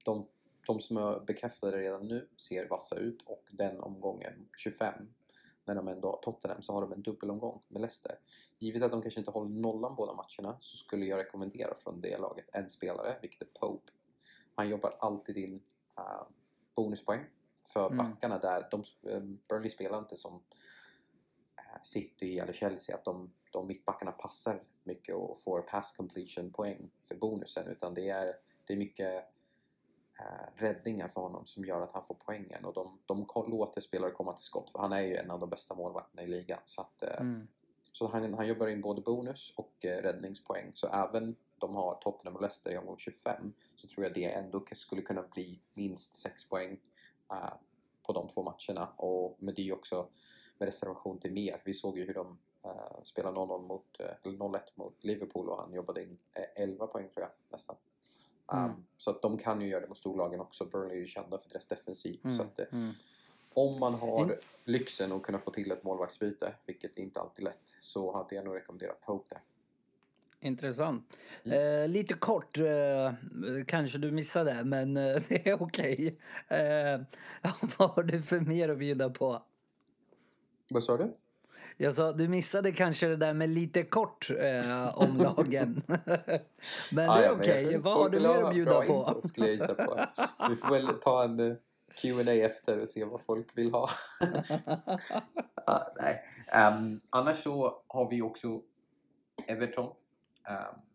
de, 0.06 0.28
de 0.68 0.82
som 0.82 0.98
är 0.98 1.20
bekräftade 1.20 1.78
redan 1.78 2.08
nu 2.08 2.28
ser 2.38 2.70
vassa 2.70 2.96
ut 2.96 3.22
och 3.26 3.44
den 3.52 3.80
omgången 3.80 4.50
25 4.58 4.94
när 5.66 5.76
de 5.76 5.88
ändå 5.88 6.10
har 6.10 6.18
Tottenham 6.18 6.62
så 6.62 6.74
har 6.74 6.82
de 6.82 6.94
en 6.94 7.02
dubbelomgång 7.02 7.62
med 7.68 7.82
Leicester. 7.82 8.20
Givet 8.60 8.84
att 8.84 8.92
de 8.92 9.02
kanske 9.02 9.20
inte 9.20 9.32
håller 9.32 9.50
nollan 9.50 9.96
båda 9.96 10.14
matcherna 10.14 10.58
så 10.60 10.78
skulle 10.78 11.06
jag 11.06 11.20
rekommendera 11.20 11.76
från 11.76 12.02
det 12.02 12.18
laget 12.18 12.50
en 12.54 12.70
spelare, 12.70 13.18
vilket 13.22 13.42
är 13.42 13.46
Pope. 13.46 13.92
Han 14.56 14.70
jobbar 14.70 14.96
alltid 15.00 15.38
in 15.38 15.62
uh, 16.00 16.24
bonuspoäng 16.76 17.26
för 17.74 17.86
Mm. 17.92 17.98
backarna 17.98 18.38
där. 18.38 18.68
De, 18.72 18.84
um, 19.02 19.40
Burnley 19.50 19.70
spelar 19.70 20.00
inte 20.00 20.18
som 20.18 20.34
eh, 21.58 21.82
City 21.84 22.40
eller 22.40 22.54
Chelsea 22.54 22.96
att 22.96 23.06
de, 23.06 23.32
de 23.52 23.68
mittbackarna 23.68 24.12
passar 24.12 24.64
mycket 24.84 25.16
och 25.16 25.42
får 25.44 25.62
pass 25.62 25.92
completion 25.92 26.52
poäng 26.54 26.92
för 27.08 27.16
bonusen 27.16 27.68
utan 27.68 27.94
det 27.94 28.10
är, 28.10 28.36
det 28.66 28.74
är 28.74 28.78
mycket 28.78 29.24
eh, 30.20 30.48
räddningar 30.56 31.08
för 31.08 31.22
honom 31.22 31.46
som 31.46 31.66
gör 31.66 31.82
att 31.82 31.94
han 31.94 32.06
får 32.06 32.16
poängen 32.26 32.66
och 32.66 32.74
de, 32.74 33.00
de 33.06 33.28
låter 33.48 33.82
spelare 33.82 34.12
komma 34.12 34.34
till 34.34 34.44
skott 34.46 34.72
för 34.72 34.80
han 34.80 34.92
är 34.92 35.02
ju 35.02 35.16
en 35.16 35.32
av 35.32 35.40
de 35.40 35.50
bästa 35.50 35.76
målvakterna 35.76 36.24
i 36.24 36.28
ligan 36.28 36.60
så, 36.66 36.82
att, 36.82 37.04
eh, 37.04 37.22
Mm. 37.22 37.48
så 37.94 38.08
han, 38.08 38.34
han 38.34 38.48
jobbar 38.48 38.68
in 38.68 38.82
både 38.82 39.02
bonus 39.02 39.54
och 39.58 39.86
eh, 39.86 40.02
räddningspoäng 40.02 40.72
så 40.74 40.88
även 40.88 41.36
de 41.58 41.76
har 41.76 41.96
Tottenham 41.96 42.36
och 42.36 42.42
Leicester 42.42 42.72
i 42.72 42.78
omgång 42.78 42.98
25 42.98 43.54
så 43.76 43.88
tror 43.88 44.06
jag 44.06 44.14
det 44.14 44.26
ändå 44.34 44.66
skulle 44.76 45.02
kunna 45.02 45.22
bli 45.22 45.62
minst 45.74 46.16
6 46.16 46.50
poäng 46.50 46.72
eh, 46.72 46.78
på 48.04 48.14
de 48.14 48.28
två 48.30 48.44
matcherna 48.44 48.88
och 48.96 49.44
med 49.44 49.56
det 49.56 49.72
också 49.72 50.08
med 50.58 50.66
reservation 50.66 51.20
till 51.20 51.32
mer. 51.32 51.62
Vi 51.66 51.74
såg 51.74 51.98
ju 51.98 52.06
hur 52.06 52.14
de 52.14 52.28
uh, 52.66 53.04
spelade 53.04 53.38
0-0 53.38 53.62
mot, 53.62 54.00
eh, 54.00 54.06
eller 54.24 54.38
0-1 54.38 54.60
mot 54.76 55.04
Liverpool 55.04 55.50
och 55.50 55.58
han 55.58 55.74
jobbade 55.74 56.04
in 56.04 56.18
eh, 56.34 56.64
11 56.64 56.88
poäng 56.88 57.10
tror 57.10 57.22
jag 57.24 57.32
nästan. 57.50 57.76
Um, 58.54 58.60
Mm. 58.60 58.86
Så 58.98 59.12
att 59.12 59.22
de 59.22 59.38
kan 59.38 59.62
ju 59.62 59.68
göra 59.68 59.82
det 59.82 59.88
mot 59.88 59.98
storlagen 59.98 60.40
också. 60.40 60.66
Burnley 60.66 60.98
är 60.98 61.02
ju 61.02 61.08
kända 61.08 61.38
för 61.38 61.50
deras 61.50 61.68
defensiv. 61.68 62.20
Så 62.22 62.28
Mm. 62.28 62.40
att, 62.42 62.60
eh, 62.60 62.66
Mm. 62.72 62.92
om 63.54 63.80
man 63.80 63.94
har 63.94 64.38
lyxen 64.64 65.12
att 65.12 65.22
kunna 65.24 65.40
få 65.40 65.52
till 65.52 65.72
ett 65.72 65.84
målvaktsbyte, 65.84 66.56
vilket 66.66 66.98
inte 66.98 67.20
alltid 67.22 67.46
är 67.48 67.50
lätt, 67.50 67.62
så 67.82 68.12
hade 68.12 68.36
jag 68.36 68.46
nog 68.46 68.56
rekommenderat 68.56 69.02
Pope 69.02 69.36
där. 69.36 69.41
Intressant. 70.44 71.18
Mm. 71.46 71.82
Eh, 71.84 71.90
lite 71.90 72.14
kort, 72.14 72.58
eh, 72.58 73.12
kanske 73.68 73.98
du 73.98 74.12
missade, 74.12 74.64
men 74.66 74.98
eh, 74.98 75.04
det 75.30 75.50
är 75.50 75.62
okej. 75.64 76.20
Eh, 76.48 77.02
vad 77.78 77.90
har 77.90 78.04
du 78.04 78.22
för 78.22 78.40
mer 78.40 78.70
att 78.70 78.78
bjuda 78.78 79.10
på? 79.10 79.42
Vad 80.70 80.84
sa 80.84 80.98
du? 80.98 81.14
Jag 81.78 81.96
sa, 81.96 82.12
du 82.12 82.28
missade 82.28 82.72
kanske 82.72 83.08
det 83.08 83.16
där 83.16 83.34
med 83.34 83.50
lite 83.50 83.84
kort 83.84 84.30
eh, 84.40 84.98
om 84.98 85.18
lagen. 85.18 85.82
men 85.88 86.00
det 86.96 87.04
Ja, 87.04 87.22
är 87.24 87.32
okej. 87.32 87.70
tror 87.72 87.82
Vad 87.82 87.94
har 87.98 88.10
du 88.10 88.20
mer 88.20 88.44
att 88.44 88.54
bjuda 88.54 88.72
på? 88.72 88.82
info, 88.82 89.28
skulle 89.28 89.48
jag 89.48 89.54
gissa 89.56 89.74
på. 89.76 90.06
Vi 90.50 90.56
får 90.56 90.72
väl 90.72 90.88
ta 90.88 91.24
en 91.24 91.40
eh, 91.40 91.56
Q&A 91.96 92.32
efter 92.34 92.80
och 92.80 92.90
se 92.90 93.04
vad 93.06 93.22
folk 93.22 93.48
vill 93.58 93.72
ha. 93.72 93.90
Ja, 95.66 95.94
nej. 95.98 96.24
Ehm, 96.48 97.02
annars 97.10 97.44
så 97.44 97.82
har 97.88 98.10
vi 98.10 98.22
också 98.22 98.62
Everton 99.48 99.94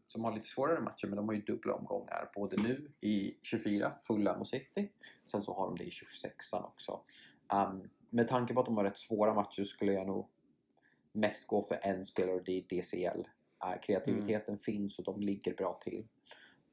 som 0.09 0.25
har 0.25 0.33
lite 0.33 0.49
svårare 0.49 0.81
matcher 0.81 1.07
men 1.07 1.17
de 1.17 1.29
har 1.29 1.35
ju 1.35 1.43
dubbla 1.43 1.75
omgångar 1.75 2.31
både 2.35 2.63
nu 2.63 2.91
i 3.01 3.37
24, 3.43 3.93
Fulham 4.07 4.41
och 4.41 4.49
City. 4.49 4.93
Sen 5.27 5.43
så 5.43 5.55
har 5.55 5.67
de 5.67 5.77
det 5.77 5.85
i 5.85 5.91
26an 5.91 6.65
också. 6.65 7.01
Ehm, 7.53 7.89
med 8.11 8.29
tanke 8.29 8.55
på 8.55 8.61
att 8.61 8.67
de 8.67 8.77
har 8.77 8.85
rätt 8.85 8.99
svåra 8.99 9.35
matcher 9.35 9.65
skulle 9.65 9.93
jag 9.93 10.07
nog 10.07 10.29
mest 11.13 11.47
gå 11.47 11.63
för 11.63 11.79
en 11.83 12.07
spelare 12.07 12.37
och 12.37 12.45
det 12.45 12.53
är 12.53 12.63
DCL. 12.63 13.29
Eh, 13.65 13.81
kreativiteten 13.83 14.59
finns 14.59 14.99
och 14.99 15.05
de 15.05 15.21
ligger 15.21 15.55
bra 15.55 15.81
till. 15.85 16.07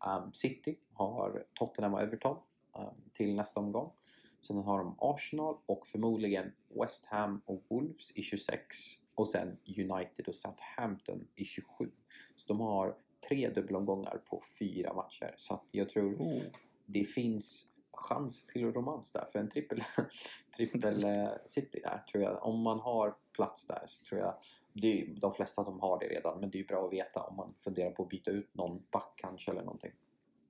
Ehm, 0.05 0.33
City 0.33 0.79
har 0.93 1.45
Tottenham 1.53 1.93
och 1.93 2.01
Everton 2.01 2.37
ehm, 2.75 2.95
till 3.13 3.35
nästa 3.35 3.59
omgång. 3.59 3.91
Sen 4.41 4.57
har 4.57 4.77
de 4.77 4.95
Arsenal 4.99 5.57
och 5.65 5.87
förmodligen 5.87 6.51
West 6.81 7.05
Ham 7.05 7.41
och 7.45 7.63
Wolves 7.67 8.11
i 8.11 8.23
26 8.23 9.02
och 9.15 9.27
sen 9.27 9.57
United 9.77 10.27
och 10.27 10.35
Southampton 10.35 11.27
i 11.35 11.45
27. 11.45 11.91
Så 12.35 12.47
de 12.47 12.59
har 12.59 12.95
tre 13.29 13.49
dubbelomgångar 13.49 14.21
på 14.25 14.43
fyra 14.59 14.93
matcher. 14.93 15.33
Så 15.37 15.61
jag 15.71 15.89
tror 15.89 16.13
Oh. 16.13 16.41
det 16.85 17.05
finns 17.05 17.67
chans 17.91 18.45
till 18.45 18.73
romans 18.73 19.11
där 19.11 19.25
för 19.31 19.39
en 19.39 19.49
trippel, 19.49 19.83
trippel 20.57 21.03
eh, 21.03 21.29
city 21.45 21.79
där 21.83 22.03
tror 22.11 22.23
jag. 22.23 22.43
Om 22.45 22.59
man 22.59 22.79
har 22.79 23.15
plats 23.33 23.67
där 23.67 23.83
så 23.87 24.05
tror 24.05 24.21
jag 24.21 24.35
det 24.73 25.01
är 25.01 25.07
de 25.15 25.33
flesta 25.33 25.63
som 25.63 25.79
har 25.79 25.99
det 25.99 26.07
redan 26.07 26.39
men 26.39 26.49
det 26.49 26.57
är 26.57 26.59
ju 26.59 26.67
bra 26.67 26.85
att 26.85 26.93
veta 26.93 27.23
om 27.23 27.35
man 27.35 27.53
funderar 27.63 27.91
på 27.91 28.03
att 28.03 28.09
byta 28.09 28.31
ut 28.31 28.55
någon 28.55 28.83
back 28.91 29.13
kanske 29.15 29.51
eller 29.51 29.63
någonting. 29.63 29.91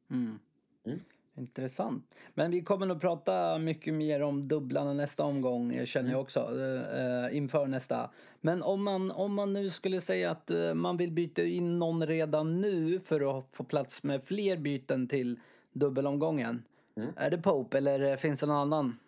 Mm. 0.09 0.39
Mm. 0.85 0.99
Intressant. 1.35 2.15
Men 2.33 2.51
vi 2.51 2.61
kommer 2.61 2.85
nog 2.85 3.01
prata 3.01 3.57
mycket 3.57 3.93
mer 3.93 4.21
om 4.21 4.47
dubblarna 4.47 4.93
nästa 4.93 5.23
omgång, 5.23 5.73
eh, 5.73 5.85
känner 5.85 6.11
jag 6.11 6.21
också, 6.21 6.39
eh, 6.39 7.37
inför 7.37 7.67
nästa. 7.67 8.09
Men 8.41 8.63
om 8.63 8.83
man, 8.83 9.11
om 9.11 9.33
man 9.33 9.53
nu 9.53 9.69
skulle 9.69 10.01
säga 10.01 10.31
att 10.31 10.51
eh, 10.51 10.73
man 10.73 10.97
vill 10.97 11.11
byta 11.11 11.43
in 11.43 11.79
någon 11.79 12.07
redan 12.07 12.61
nu 12.61 12.99
för 12.99 13.37
att 13.37 13.47
få 13.51 13.63
plats 13.63 14.03
med 14.03 14.23
fler 14.23 14.57
byten 14.57 15.07
till 15.07 15.39
dubbelomgången. 15.71 16.63
Mm. 16.95 17.09
Är 17.15 17.29
det 17.29 17.37
Pope 17.37 17.77
eller 17.77 18.11
eh, 18.11 18.15
finns 18.15 18.39
det 18.39 18.45
någon 18.45 18.57
annan? 18.57 18.99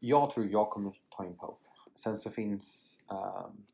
Jag 0.00 0.30
tror 0.30 0.46
jag 0.46 0.70
kommer 0.70 0.92
ta 1.16 1.26
in 1.26 1.36
Pope. 1.36 1.68
Sen 1.94 2.16
så 2.16 2.30
finns 2.30 2.98
ehm, 3.10 3.64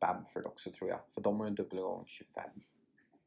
Bamford 0.00 0.46
också 0.46 0.70
tror 0.70 0.90
jag 0.90 0.98
för 1.14 1.20
de 1.20 1.40
har 1.40 1.46
ju 1.46 1.48
en 1.48 1.54
dubbelomgång 1.54 2.04
25. 2.06 2.44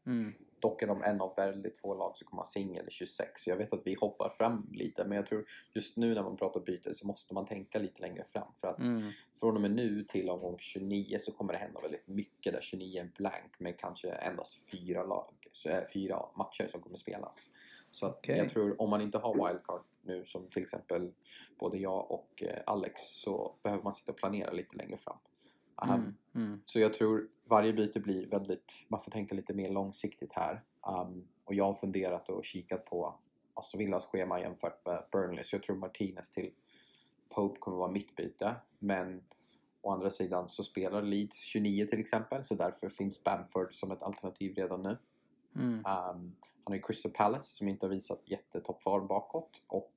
Mm. 0.06 0.34
Dock 0.60 0.82
är 0.82 0.88
de 0.88 1.04
en 1.04 1.22
av 1.22 1.34
väldigt 1.36 1.80
få 1.80 1.94
lag 1.96 2.18
som 2.18 2.28
kommer 2.28 2.42
ha 2.42 2.48
singel 2.48 2.88
i 2.88 2.92
26. 2.92 3.48
Jag 3.48 3.58
vet 3.58 3.74
att 3.74 3.82
vi 3.88 3.94
hoppar 3.94 4.30
fram 4.30 4.68
lite 4.72 5.06
men 5.06 5.16
jag 5.16 5.26
tror 5.28 5.46
just 5.74 5.98
nu 5.98 6.14
när 6.14 6.24
man 6.24 6.38
pratar 6.38 6.60
byte 6.60 6.94
så 6.94 7.08
måste 7.08 7.34
man 7.34 7.46
tänka 7.46 7.80
lite 7.80 8.02
längre 8.02 8.26
fram. 8.34 8.48
För 8.62 8.68
att 8.68 8.80
Mm. 8.80 9.12
från 9.40 9.56
och 9.56 9.62
med 9.62 9.72
nu 9.72 10.04
till 10.04 10.30
omgång 10.30 10.56
29 10.60 11.18
så 11.20 11.32
kommer 11.32 11.54
det 11.54 11.60
hända 11.60 11.82
väldigt 11.82 12.08
mycket 12.08 12.54
där 12.54 12.62
29 12.62 13.00
är 13.00 13.12
blank 13.18 13.60
med 13.60 13.80
kanske 13.80 14.10
endast 14.12 14.60
fyra 14.72 15.04
lag, 15.04 15.34
äh, 15.66 15.80
fyra 15.94 16.26
matcher 16.38 16.68
som 16.72 16.82
kommer 16.82 16.98
spelas. 16.98 17.50
Så 17.92 18.06
att 18.06 18.18
Okej. 18.18 18.38
jag 18.38 18.50
tror 18.52 18.82
om 18.82 18.90
man 18.90 19.02
inte 19.02 19.18
har 19.18 19.34
wildcard 19.50 19.82
nu 20.02 20.26
som 20.26 20.48
till 20.48 20.64
exempel 20.64 21.12
både 21.60 21.78
jag 21.78 22.12
och 22.12 22.44
eh, 22.44 22.64
Alex 22.66 23.02
så 23.02 23.56
behöver 23.64 23.84
man 23.84 23.94
sitta 23.94 24.12
och 24.12 24.18
planera 24.18 24.52
lite 24.52 24.76
längre 24.76 24.98
fram. 24.98 25.18
Um, 25.84 25.90
Mm. 25.92 26.16
Mm. 26.36 26.62
så 26.66 26.80
jag 26.80 26.94
tror 26.94 27.30
varje 27.46 27.74
byte 27.74 28.00
blir 28.00 28.28
väldigt, 28.28 28.72
man 28.88 29.04
får 29.04 29.12
tänka 29.12 29.36
lite 29.36 29.54
mer 29.54 29.70
långsiktigt 29.70 30.34
här. 30.34 30.64
Um, 30.88 31.28
och 31.46 31.56
jag 31.56 31.66
har 31.66 31.74
funderat 31.74 32.30
och 32.30 32.46
kikat 32.46 32.86
på 32.86 33.16
Aston 33.54 33.80
Villas 33.80 34.06
schema 34.06 34.42
jämfört 34.42 34.86
med 34.86 35.04
Burnley. 35.12 35.44
Så 35.44 35.56
jag 35.56 35.64
tror 35.64 35.76
Martinez 35.76 36.32
till 36.32 36.52
Pope 37.30 37.60
kommer 37.60 37.78
vara 37.78 37.92
mitt 37.92 38.16
byte. 38.16 38.56
Men 38.80 39.24
å 39.82 39.92
andra 39.92 40.10
sidan 40.10 40.50
så 40.50 40.64
spelar 40.64 41.02
Leeds 41.02 41.38
29 41.38 41.86
till 41.86 42.00
exempel. 42.00 42.46
Så 42.46 42.56
därför 42.56 42.90
finns 42.90 43.24
Bamford 43.24 43.74
som 43.74 43.92
ett 43.92 44.04
alternativ 44.04 44.56
redan 44.56 44.84
nu. 44.84 44.98
Mm. 45.56 45.74
Um, 45.74 45.84
han 45.84 46.72
har 46.72 46.76
ju 46.76 46.82
Crystal 46.82 47.12
Palace 47.12 47.56
som 47.56 47.68
inte 47.68 47.86
har 47.86 47.92
visat 47.92 48.22
jättetoppform 48.26 49.08
bakåt. 49.08 49.62
Och 49.68 49.94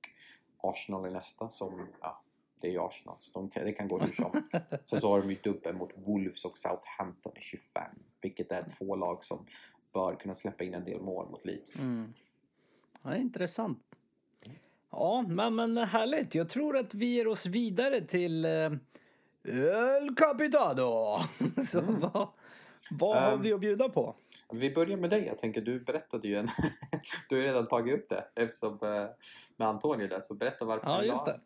Arsenal 0.59 1.05
är 1.05 1.11
nästa 1.11 1.49
som, 1.49 1.89
ja, 2.01 2.23
det 2.61 2.68
är 2.68 2.73
ju 2.73 2.79
Arsenal. 2.81 3.16
Så 3.21 3.31
de 3.33 3.51
kan, 3.51 3.64
det 3.64 3.73
kan 3.73 3.88
gå 3.88 3.99
hur 3.99 4.07
som. 4.07 4.42
Sen 4.85 5.01
så 5.01 5.09
har 5.09 5.21
de 5.21 5.31
ju 5.31 5.37
dubbel 5.42 5.75
mot 5.75 5.90
Wolves 5.94 6.44
och 6.44 6.59
Southampton 6.59 7.33
i 7.37 7.40
25. 7.40 7.85
Vilket 8.21 8.53
är 8.53 8.64
två 8.79 8.97
lag 8.97 9.25
som 9.25 9.47
bör 9.92 10.14
kunna 10.14 10.35
släppa 10.35 10.64
in 10.64 10.75
en 10.75 10.85
del 10.85 11.01
mål 11.01 11.29
mot 11.31 11.44
Leeds. 11.47 11.77
Mm. 11.77 12.14
Ja, 13.03 13.16
intressant. 13.16 13.79
Ja, 14.90 15.25
men, 15.29 15.55
men 15.55 15.77
härligt. 15.79 16.35
Jag 16.35 16.49
tror 16.49 16.77
att 16.77 16.94
vi 16.94 17.07
ger 17.07 17.29
oss 17.29 17.47
vidare 17.47 18.01
till 18.01 18.44
eh, 18.44 18.51
El 20.01 20.14
Capitado. 20.16 21.18
Så 21.66 21.81
vad, 21.81 22.29
vad 22.90 23.23
har 23.23 23.33
Ehm, 23.33 23.42
vi 23.42 23.53
att 23.53 23.61
bjuda 23.61 23.88
på? 23.88 24.14
Vi 24.53 24.75
börjar 24.75 24.97
med 24.97 25.11
dig. 25.11 25.27
Jag 25.27 25.38
tänker 25.38 25.61
du 25.61 25.81
berättade 25.81 26.29
ju 26.29 26.37
en... 26.37 26.51
du 27.29 27.37
har 27.37 27.42
ju 27.42 27.49
redan 27.49 27.66
tagit 27.68 27.94
upp 27.94 28.09
det 28.09 28.25
eftersom 28.35 28.73
eh, 28.83 29.07
med 29.57 29.68
Antonio 29.68 30.09
där. 30.09 30.21
Så 30.21 30.35
berätta 30.35 30.64
varför 30.64 30.90
Ja, 30.90 31.01
du 31.01 31.07
just 31.07 31.27
la 31.27 31.33
det. 31.33 31.40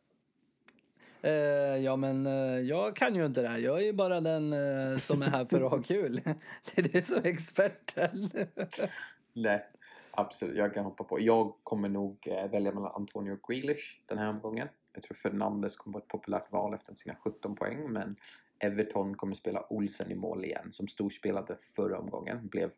Eh, 1.23 1.77
ja, 1.77 1.97
men 1.97 2.27
eh, 2.27 2.61
jag 2.61 2.97
kan 2.97 3.15
ju 3.15 3.27
inte 3.27 3.43
det 3.43 3.49
här. 3.49 3.59
Jag 3.59 3.79
är 3.79 3.85
ju 3.85 3.93
bara 3.93 4.21
den 4.21 4.53
eh, 4.53 4.99
som 4.99 5.23
är 5.23 5.27
här 5.27 5.45
för 5.45 5.61
att 5.61 5.71
ha 5.71 5.83
kul. 5.83 6.21
Det 6.75 6.79
är 6.79 6.93
det 6.93 7.03
som 7.03 7.19
är 7.19 7.27
experten. 7.27 8.31
Nej, 9.33 9.67
absolut. 10.11 10.57
Jag 10.57 10.75
kan 10.75 10.85
hoppa 10.85 11.05
på. 11.05 11.21
Jag 11.21 11.55
kommer 11.63 11.89
nog 11.89 12.19
eh, 12.27 12.51
välja 12.51 12.73
mellan 12.73 12.93
Antonio 12.95 13.39
Grealish 13.49 14.01
den 14.07 14.19
här 14.19 14.29
omgången. 14.29 14.69
Jag 14.93 15.03
tror 15.03 15.17
Fernandes 15.17 15.77
kommer 15.77 15.95
vara 15.95 16.03
ett 16.03 16.09
populärt 16.09 16.53
val 16.53 16.75
efter 16.75 16.95
sina 16.95 17.15
17 17.15 17.57
poäng. 17.57 17.93
Men 17.93 18.17
Everton 18.59 19.17
kommer 19.17 19.35
spela 19.35 19.73
Olsen 19.73 20.11
i 20.11 20.15
mål 20.15 20.45
igen. 20.45 20.73
Som 20.73 20.89
storspelade 20.89 21.59
förra 21.77 21.99
omgången. 21.99 22.49
Blev 22.49 22.71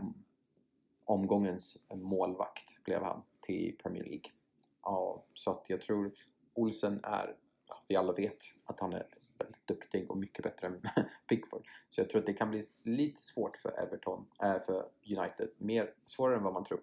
um, 0.00 0.14
omgångens 1.04 1.78
målvakt 1.94 2.84
blev 2.84 3.02
han 3.02 3.22
till 3.40 3.76
Premier 3.82 4.04
League. 4.04 4.30
Ja, 4.82 5.24
så 5.34 5.50
att 5.50 5.64
jag 5.66 5.80
tror 5.80 6.12
Olsen 6.54 7.00
är, 7.02 7.34
vi 7.88 7.96
alla 7.96 8.12
vet 8.12 8.38
att 8.64 8.80
han 8.80 8.92
är 8.92 9.06
väldigt 9.38 9.66
duktig 9.66 10.10
och 10.10 10.18
mycket 10.18 10.42
bättre 10.44 10.66
än 10.66 10.80
Pickford. 11.28 11.66
Så 11.90 12.00
jag 12.00 12.10
tror 12.10 12.20
att 12.20 12.26
det 12.26 12.34
kan 12.34 12.50
bli 12.50 12.66
lite 12.82 13.20
svårt 13.20 13.56
för 13.56 13.80
Everton, 13.82 14.26
äh, 14.42 14.56
för 14.66 14.86
United. 15.18 15.48
Mer 15.58 15.94
svårare 16.06 16.36
än 16.36 16.42
vad 16.42 16.52
man 16.52 16.64
tror. 16.64 16.80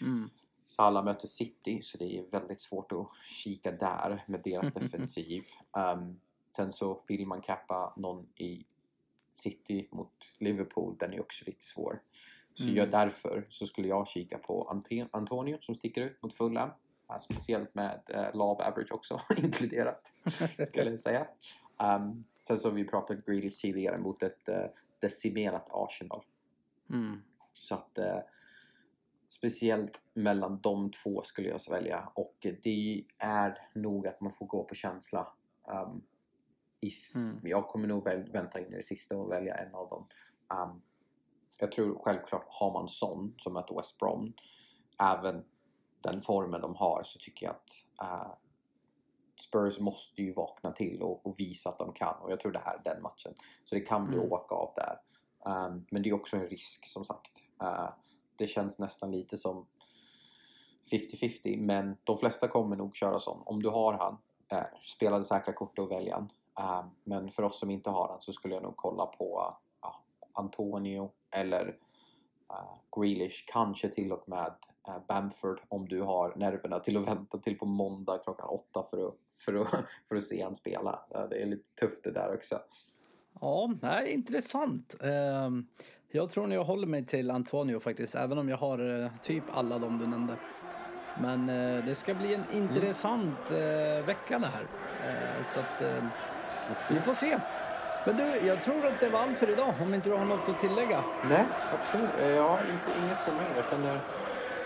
Mm. 0.00 0.30
Salah 0.66 1.04
möter 1.04 1.26
City, 1.28 1.82
så 1.82 1.98
det 1.98 2.18
är 2.18 2.24
väldigt 2.30 2.60
svårt 2.60 2.92
att 2.92 3.08
kika 3.28 3.70
där 3.70 4.24
med 4.26 4.40
deras 4.44 4.72
defensiv. 4.74 5.44
Um, 5.72 6.20
sen 6.56 6.72
så 6.72 7.02
vill 7.06 7.26
man 7.26 7.40
kappa 7.42 7.92
någon 7.96 8.26
i 8.34 8.66
City 9.36 9.88
mot 9.90 10.12
Liverpool, 10.38 10.96
den 10.98 11.12
är 11.12 11.20
också 11.20 11.44
lite 11.46 11.64
svår. 11.64 12.02
Så 12.54 12.64
Mm. 12.64 12.76
jag, 12.76 12.90
därför 12.90 13.46
så 13.48 13.66
skulle 13.66 13.88
jag 13.88 14.08
kika 14.08 14.38
på 14.38 14.82
Antonio 15.12 15.58
som 15.60 15.74
sticker 15.74 16.00
ut 16.02 16.22
mot 16.22 16.34
Fulham. 16.34 16.70
Uh, 17.10 17.18
speciellt 17.18 17.74
med 17.74 18.00
uh, 18.14 18.38
love 18.38 18.64
average 18.64 18.92
också 18.92 19.20
inkluderat, 19.36 20.12
skulle 20.68 20.90
jag 20.90 21.00
säga. 21.00 21.26
Um, 21.82 22.24
sen 22.46 22.58
så 22.58 22.68
har 22.68 22.74
vi 22.74 22.84
pratat 22.84 23.26
Grealish 23.26 23.60
tidigare 23.60 23.98
mot 23.98 24.22
ett 24.22 24.48
uh, 24.48 24.66
decimerat 25.00 25.68
Arsenal. 25.70 26.24
Mm. 26.90 27.22
Så 27.54 27.74
att 27.74 27.98
eh, 27.98 28.18
speciellt 29.28 30.00
mellan 30.14 30.60
de 30.60 30.92
två 30.92 31.22
skulle 31.22 31.48
jag 31.48 31.60
välja 31.70 32.08
och 32.14 32.36
det 32.40 33.04
är 33.18 33.68
nog 33.74 34.06
att 34.06 34.20
man 34.20 34.32
får 34.32 34.46
gå 34.46 34.64
på 34.64 34.74
känsla. 34.74 35.32
Um, 35.64 36.02
i, 36.80 36.90
Mm. 37.14 37.40
Jag 37.42 37.68
kommer 37.68 37.88
nog 37.88 38.04
väl, 38.04 38.32
vänta 38.32 38.60
in 38.60 38.72
i 38.72 38.76
det 38.76 38.82
sista 38.82 39.16
och 39.16 39.32
välja 39.32 39.54
en 39.54 39.74
av 39.74 39.88
dem. 39.88 40.06
Um, 40.58 40.82
jag 41.56 41.72
tror 41.72 41.98
självklart 41.98 42.46
har 42.48 42.72
man 42.72 42.88
sån 42.88 43.34
som 43.38 43.52
möter 43.52 43.74
West 43.74 43.98
Brom, 43.98 44.32
även 44.98 45.44
den 46.02 46.22
formen 46.22 46.60
de 46.60 46.74
har 46.76 47.02
så 47.04 47.18
tycker 47.18 47.46
jag 47.46 47.54
att 47.54 47.70
eh, 48.02 48.32
Spurs 49.40 49.78
måste 49.78 50.22
ju 50.22 50.32
vakna 50.32 50.72
till 50.72 51.02
och, 51.02 51.26
och 51.26 51.40
visa 51.40 51.68
att 51.68 51.78
de 51.78 51.92
kan 51.92 52.16
och 52.22 52.32
jag 52.32 52.40
tror 52.40 52.52
det 52.52 52.62
här 52.64 52.74
är 52.74 52.94
den 52.94 53.02
matchen. 53.02 53.34
Så 53.64 53.74
det 53.74 53.80
kan 53.80 54.06
bli 54.06 54.16
Mm. 54.16 54.32
åka 54.32 54.54
av 54.54 54.72
där. 54.76 55.00
Um, 55.44 55.86
men 55.90 56.02
det 56.02 56.08
är 56.08 56.12
också 56.14 56.36
en 56.36 56.46
risk 56.46 56.86
som 56.86 57.04
sagt. 57.04 57.32
Uh, 57.62 57.88
det 58.36 58.46
känns 58.46 58.78
nästan 58.78 59.10
lite 59.10 59.38
som 59.38 59.66
50-50 60.90 61.60
men 61.60 61.96
de 62.04 62.18
flesta 62.18 62.48
kommer 62.48 62.76
nog 62.76 62.96
köra 62.96 63.18
sån. 63.18 63.42
Om 63.46 63.62
du 63.62 63.68
har 63.68 63.92
han, 63.92 64.18
uh, 64.52 64.66
spela 64.84 65.18
det 65.18 65.24
säkra 65.24 65.52
kortet 65.52 65.78
och 65.78 65.90
välja 65.90 66.14
han. 66.14 66.30
Uh, 66.60 66.88
men 67.04 67.30
för 67.30 67.42
oss 67.42 67.58
som 67.58 67.70
inte 67.70 67.90
har 67.90 68.08
han 68.08 68.20
så 68.20 68.32
skulle 68.32 68.54
jag 68.54 68.62
nog 68.62 68.76
kolla 68.76 69.06
på 69.06 69.54
uh, 69.84 69.90
Antonio 70.32 71.10
eller 71.30 71.66
uh, 72.52 72.74
Grealish, 72.96 73.44
kanske 73.46 73.88
till 73.88 74.12
och 74.12 74.28
med 74.28 74.46
uh, 74.46 74.77
Bamford 75.08 75.60
om 75.68 75.88
du 75.88 76.00
har 76.00 76.32
nerverna 76.36 76.80
till 76.80 76.96
att 76.96 77.06
vänta 77.06 77.38
till 77.38 77.58
på 77.58 77.66
måndag 77.66 78.18
klockan 78.18 78.48
åtta 78.48 78.86
för 78.90 79.08
att, 79.08 79.14
för 79.44 79.54
att, 79.54 79.68
för 80.08 80.16
att 80.16 80.24
se 80.24 80.42
han 80.42 80.54
spela. 80.54 81.00
Uh, 81.14 81.28
det 81.28 81.42
är 81.42 81.46
lite 81.46 81.74
tufft 81.80 82.04
det 82.04 82.10
där 82.10 82.34
också. 82.34 82.60
Ja, 83.40 83.70
nej, 83.82 84.10
intressant. 84.12 84.94
Ehm, 85.02 85.66
jag 86.10 86.30
tror 86.30 86.46
nog 86.46 86.58
jag 86.58 86.64
håller 86.64 86.86
mig 86.86 87.06
till 87.06 87.30
Antonio 87.30 87.80
faktiskt, 87.80 88.14
även 88.14 88.38
om 88.38 88.48
jag 88.48 88.56
har 88.56 89.02
eh, 89.02 89.10
typ 89.22 89.44
alla 89.52 89.78
de 89.78 89.98
du 89.98 90.06
nämnde. 90.06 90.36
Men 91.20 91.48
eh, 91.48 91.84
det 91.84 91.94
ska 91.94 92.14
bli 92.14 92.34
en 92.34 92.44
intressant 92.52 93.50
eh, 93.50 94.06
vecka 94.06 94.38
det 94.38 94.46
här. 94.46 94.66
Eh, 95.06 95.42
så 95.44 95.60
att 95.60 95.82
eh, 95.82 96.04
vi 96.90 97.00
får 97.00 97.14
se. 97.14 97.38
Men 98.06 98.16
du, 98.16 98.46
jag 98.46 98.62
tror 98.62 98.86
att 98.86 99.00
det 99.00 99.08
var 99.08 99.20
allt 99.20 99.36
för 99.36 99.50
idag, 99.50 99.74
om 99.82 99.94
inte 99.94 100.08
du 100.08 100.16
har 100.16 100.24
något 100.24 100.48
att 100.48 100.60
tillägga. 100.60 101.04
Nej, 101.28 101.44
absolut. 101.78 102.10
Eh, 102.20 102.28
Ja, 102.28 102.58
inte, 102.60 103.00
inget 103.04 103.18
för 103.18 103.32
mig. 103.32 103.46
Jag 103.56 103.64
känner 103.70 104.00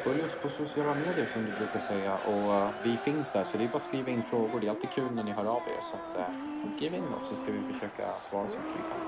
följ 0.04 0.24
oss 0.24 0.36
på 0.42 0.48
sociala 0.48 0.94
medier 0.94 1.28
som 1.32 1.44
du 1.44 1.52
brukar 1.52 1.80
säga 1.80 2.14
och 2.26 2.54
eh, 2.54 2.68
vi 2.82 2.96
finns 2.96 3.26
där 3.32 3.44
så 3.44 3.58
det 3.58 3.64
är 3.64 3.68
bara 3.68 3.78
att 3.78 3.84
skriva 3.84 4.10
in 4.10 4.22
frågor. 4.30 4.60
Det 4.60 4.66
är 4.66 4.70
alltid 4.70 4.90
kul 4.90 5.10
när 5.12 5.24
ni 5.24 5.32
hör 5.32 5.48
av 5.56 5.62
er 5.74 5.82
så 5.90 5.96
att 5.96 6.28
uh, 6.28 6.34
skriv 6.76 6.94
in 6.94 7.04
något 7.04 7.28
så 7.28 7.34
ska 7.36 7.52
vi 7.52 7.72
försöka 7.72 8.06
svara 8.30 8.48
så 8.48 8.56
mycket 8.58 8.76
vi 8.76 8.82
kan. 8.90 9.00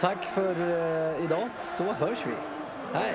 Tack 0.00 0.24
för 0.24 0.50
eh, 0.50 1.24
idag, 1.24 1.48
så 1.66 1.84
hörs 1.84 2.26
vi. 2.26 2.34
Hej! 2.92 3.14